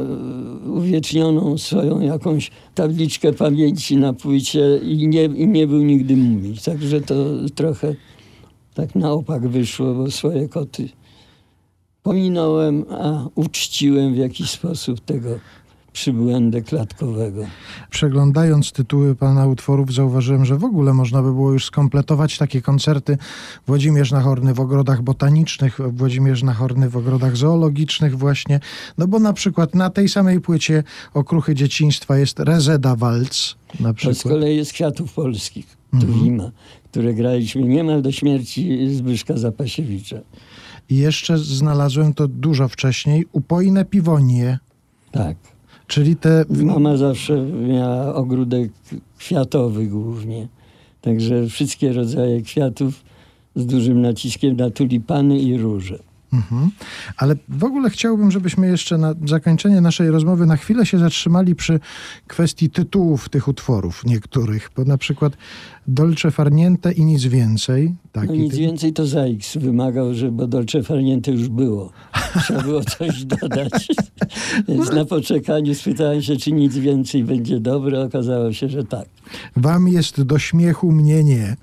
[0.66, 6.62] e, uwiecznioną swoją jakąś tabliczkę pamięci na płycie i nie, i nie był nigdy mówić.
[6.62, 7.14] Także to
[7.55, 7.95] trochę
[8.74, 10.89] tak na opak wyszło, bo swoje koty
[12.03, 15.28] pominąłem, a uczciłem w jakiś sposób tego
[15.97, 17.47] przybłędę klatkowego.
[17.91, 23.19] Przeglądając tytuły pana utworów, zauważyłem, że w ogóle można by było już skompletować takie koncerty
[23.67, 28.61] Włodzimierz Nachorny w ogrodach botanicznych, Włodzimierz Nachorny w ogrodach zoologicznych właśnie.
[28.99, 30.85] No bo na przykład na tej samej płycie
[31.15, 34.35] Okruchy Dzieciństwa jest Rezeda Walc na To z przykład.
[34.35, 36.51] kolei jest Kwiatów Polskich, Tuwima,
[36.91, 40.17] które graliśmy niemal do śmierci Zbyszka Zapasiewicza.
[40.91, 44.59] I jeszcze znalazłem to dużo wcześniej, Upojne Piwonie,
[45.13, 45.37] Tak.
[45.87, 46.45] Czyli te...
[46.51, 47.37] Mama zawsze
[47.68, 48.70] miała ogródek
[49.18, 50.49] kwiatowy głównie.
[51.01, 53.05] Także wszystkie rodzaje kwiatów
[53.57, 55.99] z dużym naciskiem na tulipany i róże.
[56.37, 56.70] Mhm.
[57.16, 61.80] Ale w ogóle chciałbym, żebyśmy jeszcze na zakończenie naszej rozmowy na chwilę się zatrzymali przy
[62.26, 65.37] kwestii tytułów tych utworów niektórych, bo na przykład
[65.87, 67.95] Dolce Farniente i nic więcej.
[68.12, 71.93] Taki No nic więcej to Zajks wymagał, że bo Dolce Farniente już było.
[72.43, 73.89] Trzeba było coś dodać.
[74.68, 78.01] Więc na poczekaniu spytałem się, czy nic więcej będzie dobre.
[78.01, 79.09] Okazało się, że tak.
[79.57, 81.57] Wam jest do śmiechu, mnie nie.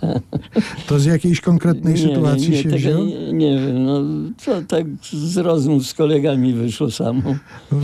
[0.88, 3.06] To z jakiejś konkretnej sytuacji nie, się tego wziął?
[3.06, 4.00] Nie, nie wiem, no
[4.44, 7.34] to tak z rozmów z kolegami wyszło samo.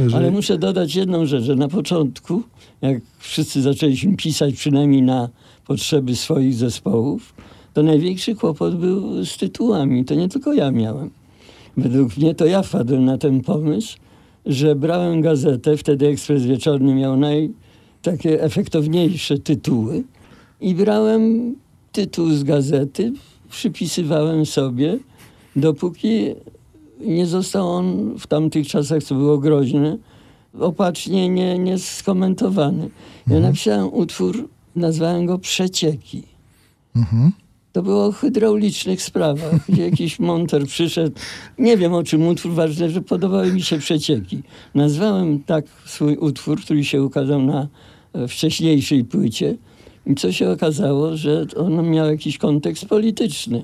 [0.06, 2.42] Że- Ale muszę dodać jedną rzecz, że na początku,
[2.82, 5.28] jak wszyscy zaczęliśmy pisać przynajmniej na
[5.66, 7.34] potrzeby swoich zespołów,
[7.74, 10.04] to największy kłopot był z tytułami.
[10.04, 11.10] To nie tylko ja miałem.
[11.76, 13.96] Według mnie to ja wpadłem na ten pomysł,
[14.46, 17.50] że brałem gazetę, wtedy Ekspres Wieczorny miał naj,
[18.02, 20.02] takie efektowniejsze tytuły
[20.60, 21.54] i brałem
[21.98, 23.12] tytuł z gazety,
[23.50, 24.98] przypisywałem sobie,
[25.56, 26.34] dopóki
[27.00, 29.98] nie został on w tamtych czasach, co było groźne,
[30.60, 32.90] opacznie nie, nie skomentowany.
[33.26, 36.22] Ja napisałem utwór, nazwałem go Przecieki.
[36.96, 37.32] Mhm.
[37.72, 41.16] To było o hydraulicznych sprawach, gdzie jakiś monter przyszedł.
[41.58, 44.42] Nie wiem o czym utwór, ważne, że podobały mi się przecieki.
[44.74, 47.68] Nazwałem tak swój utwór, który się ukazał na
[48.12, 49.56] e, wcześniejszej płycie.
[50.08, 53.62] I co się okazało, że on miał jakiś kontekst polityczny.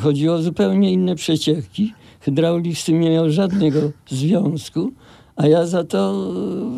[0.00, 1.92] Chodziło o zupełnie inne przecieki.
[2.20, 4.92] Hydraulik z tym nie miał żadnego związku,
[5.36, 6.14] a ja za to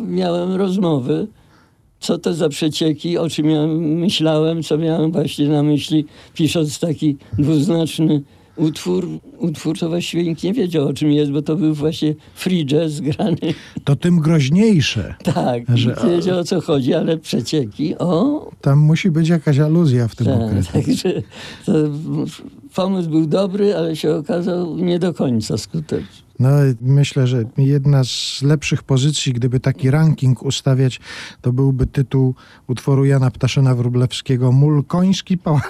[0.03, 1.27] e, miałem rozmowy
[1.99, 7.17] co to za przecieki, o czym ja myślałem, co miałem właśnie na myśli, pisząc taki
[7.37, 8.21] dwuznaczny
[8.57, 9.07] utwór.
[9.37, 12.99] Utwór to właściwie nikt nie wiedział, o czym jest, bo to był właśnie free jazz
[12.99, 13.37] grany.
[13.83, 15.15] To tym groźniejsze.
[15.33, 19.59] Tak, Że- nikt nie wiedział o co chodzi, ale przecieki, o, Tam musi być jakaś
[19.59, 20.71] aluzja w tym tak, okresie.
[20.81, 21.21] także
[21.65, 21.71] to
[22.77, 26.27] pomysł był dobry, ale się okazał nie do końca skuteczny.
[26.39, 26.49] No,
[26.81, 30.99] myślę, że jedna z lepszych pozycji, gdyby taki ranking ustawiać,
[31.41, 32.35] to byłby tytuł
[32.67, 35.61] utworu Jana Ptaszyna Wróblewskiego Mól koński pała...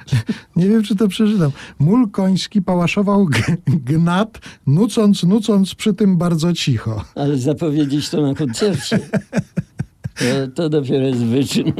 [0.56, 1.50] Nie wiem, czy to przeczytam.
[1.78, 3.28] Mól koński pałaszował
[3.66, 7.04] gnat, nucąc, nucąc przy tym bardzo cicho.
[7.14, 8.98] Ale zapowiedzieć to na koncercie,
[10.18, 11.72] to, to dopiero jest wyczyn.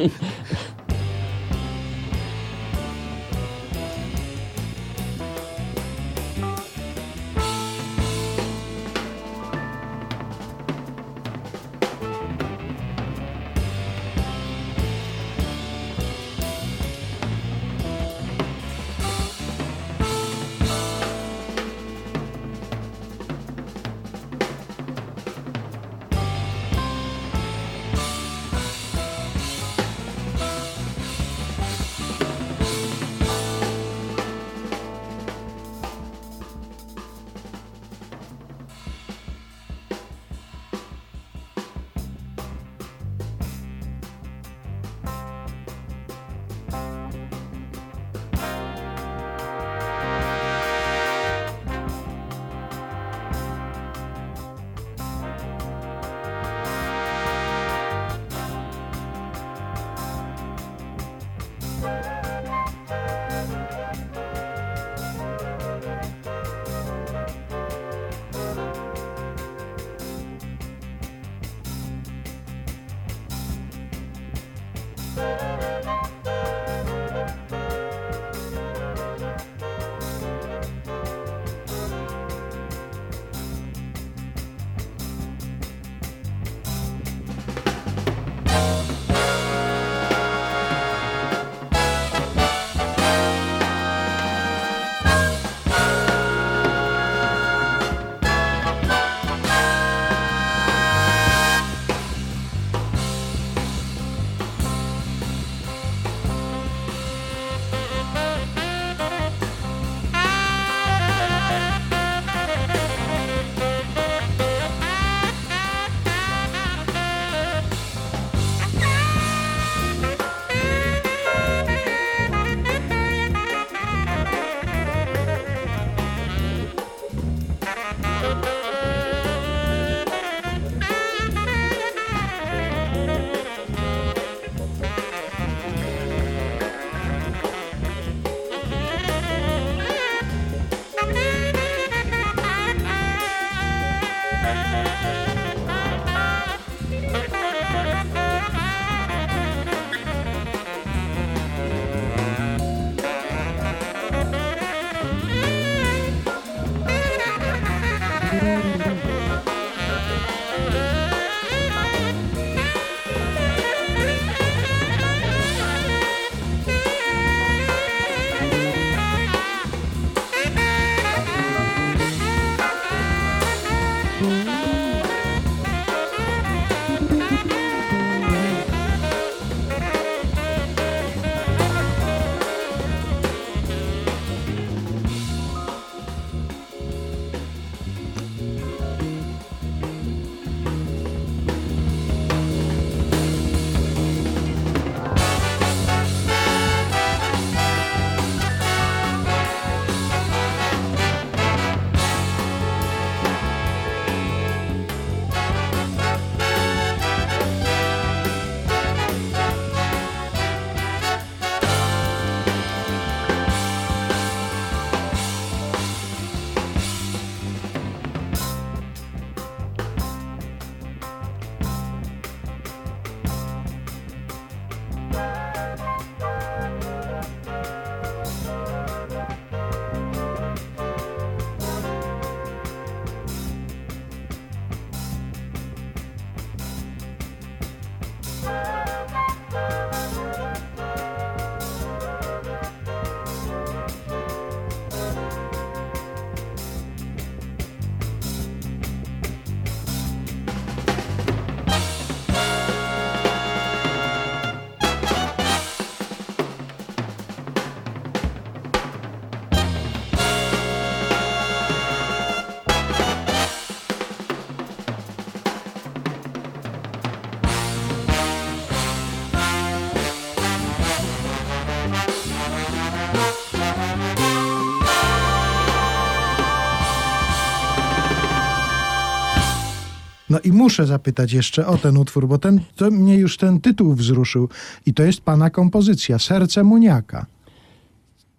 [280.45, 284.49] I muszę zapytać jeszcze o ten utwór, bo ten, to mnie już ten tytuł wzruszył.
[284.86, 287.26] I to jest pana kompozycja, Serce Muniaka.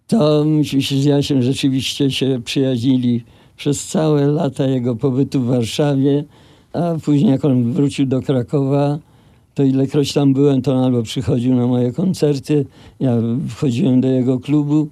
[0.06, 3.24] To się z Jasiem rzeczywiście się przyjaźnili
[3.56, 6.24] przez całe lata jego pobytu w Warszawie,
[6.72, 8.98] a później jak on wrócił do Krakowa,
[9.54, 12.66] to ilekroć tam byłem, to on albo przychodził na moje koncerty,
[13.00, 13.16] ja
[13.48, 14.88] wchodziłem do jego klubu,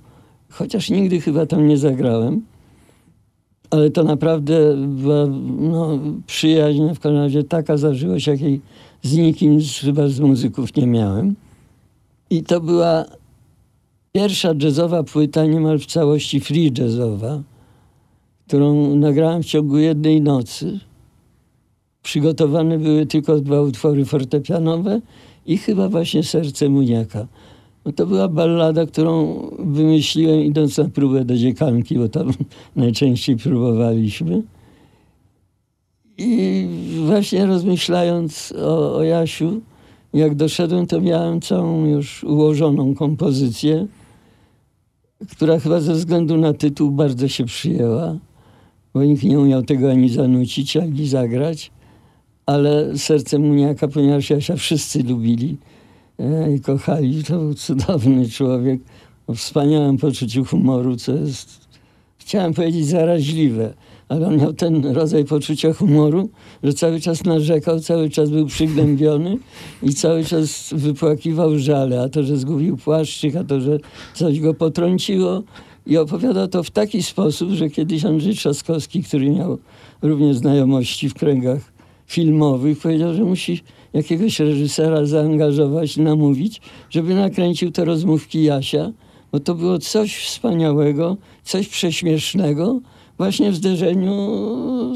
[0.50, 2.42] chociaż nigdy chyba tam nie zagrałem.
[3.70, 5.26] Ale to naprawdę była
[5.58, 8.60] no, przyjaźń, w każdym razie taka zażyłość, jakiej
[9.02, 11.34] z nikim z, chyba z muzyków nie miałem.
[12.30, 13.04] I to była
[14.12, 17.42] pierwsza jazzowa płyta, niemal w całości free jazzowa,
[18.46, 20.80] którą nagrałem w ciągu jednej nocy.
[22.02, 25.00] Przygotowane były tylko dwa utwory fortepianowe
[25.46, 27.26] i chyba właśnie Serce Muniaka.
[27.92, 32.30] To była ballada, którą wymyśliłem idąc na próbę do dziekanki, bo tam
[32.76, 34.42] najczęściej próbowaliśmy.
[36.18, 36.68] I
[37.06, 39.60] właśnie rozmyślając o, o Jasiu,
[40.14, 43.86] jak doszedłem, to miałem całą już ułożoną kompozycję,
[45.30, 48.16] która chyba ze względu na tytuł bardzo się przyjęła,
[48.94, 51.70] bo nikt nie umiał tego ani zanucić, ani zagrać.
[52.46, 55.56] Ale serce Muniaka, ponieważ Jasia wszyscy lubili
[56.56, 58.80] i kochali, to był cudowny człowiek
[59.26, 61.68] o wspaniałym poczuciu humoru, co jest,
[62.18, 63.74] chciałem powiedzieć, zaraźliwe.
[64.08, 66.28] Ale on miał ten rodzaj poczucia humoru,
[66.62, 69.38] że cały czas narzekał, cały czas był przygnębiony
[69.82, 72.02] i cały czas wypłakiwał żale.
[72.02, 73.78] A to, że zgubił płaszczyk, a to, że
[74.14, 75.42] coś go potrąciło.
[75.86, 79.58] I opowiada to w taki sposób, że kiedyś Andrzej Trzaskowski, który miał
[80.02, 81.72] również znajomości w kręgach
[82.06, 83.62] filmowych, powiedział, że musi
[83.94, 86.60] jakiegoś reżysera zaangażować, namówić,
[86.90, 88.92] żeby nakręcił te rozmówki Jasia,
[89.32, 92.80] bo to było coś wspaniałego, coś prześmiesznego,
[93.18, 94.14] właśnie w zderzeniu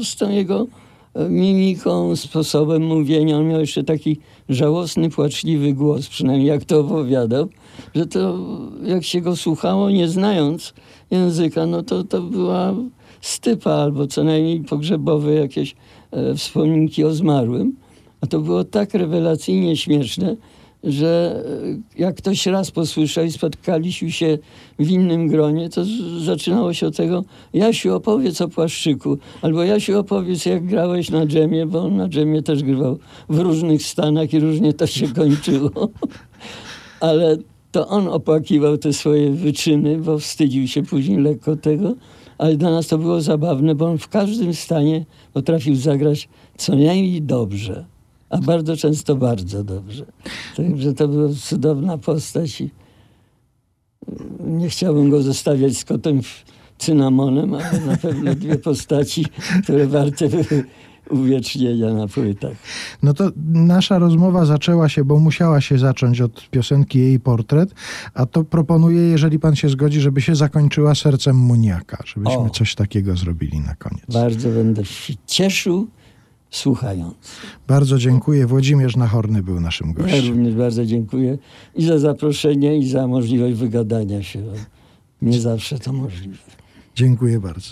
[0.03, 0.67] z tą jego
[1.13, 3.37] e, mimiką, sposobem mówienia.
[3.37, 4.17] On miał jeszcze taki
[4.49, 7.49] żałosny, płaczliwy głos, przynajmniej jak to opowiadał,
[7.95, 8.37] że to
[8.83, 10.73] jak się go słuchało, nie znając
[11.11, 12.73] języka, no to to była
[13.21, 15.75] stypa albo co najmniej pogrzebowe jakieś
[16.11, 17.75] e, wspominki o zmarłym.
[18.21, 20.35] A to było tak rewelacyjnie śmieszne,
[20.83, 21.43] że
[21.97, 24.37] e, jak ktoś raz posłyszał i spotkaliśmy się
[24.79, 25.81] w innym gronie, to
[26.25, 27.23] zaczynało się od tego,
[27.53, 32.41] Jasiu opowiedz o Płaszczyku, albo Jasiu opowiedz jak grałeś na dżemie, bo on na dżemie
[32.41, 35.71] też grywał w różnych stanach i różnie to się kończyło.
[36.99, 37.37] Ale
[37.71, 41.95] to on opłakiwał te swoje wyczyny, bo wstydził się później lekko tego,
[42.37, 47.21] ale dla nas to było zabawne, bo on w każdym stanie potrafił zagrać co najmniej
[47.21, 47.85] dobrze,
[48.29, 50.05] a bardzo często bardzo dobrze.
[50.57, 52.69] Także to była cudowna postać i
[54.39, 56.21] nie chciałbym go zostawiać z kotem
[56.77, 59.25] cynamonem, ale na pewno dwie postaci,
[59.63, 60.63] które warte były
[61.09, 62.57] uwiecznienia na płytach.
[63.03, 67.73] No to nasza rozmowa zaczęła się, bo musiała się zacząć od piosenki Jej Portret,
[68.13, 72.49] a to proponuję, jeżeli pan się zgodzi, żeby się zakończyła Sercem Muniaka, żebyśmy O.
[72.49, 74.05] coś takiego zrobili na koniec.
[74.13, 75.87] Bardzo będę się cieszył,
[76.51, 77.15] słuchając.
[77.67, 78.47] Bardzo dziękuję.
[78.47, 80.27] Włodzimierz Nachorny był naszym Ja gościem.
[80.27, 81.37] również bardzo dziękuję
[81.75, 84.43] i za zaproszenie, i za możliwość wygadania się.
[85.21, 86.37] Nie zawsze to możliwe.
[86.95, 87.69] Dziękuję bardzo.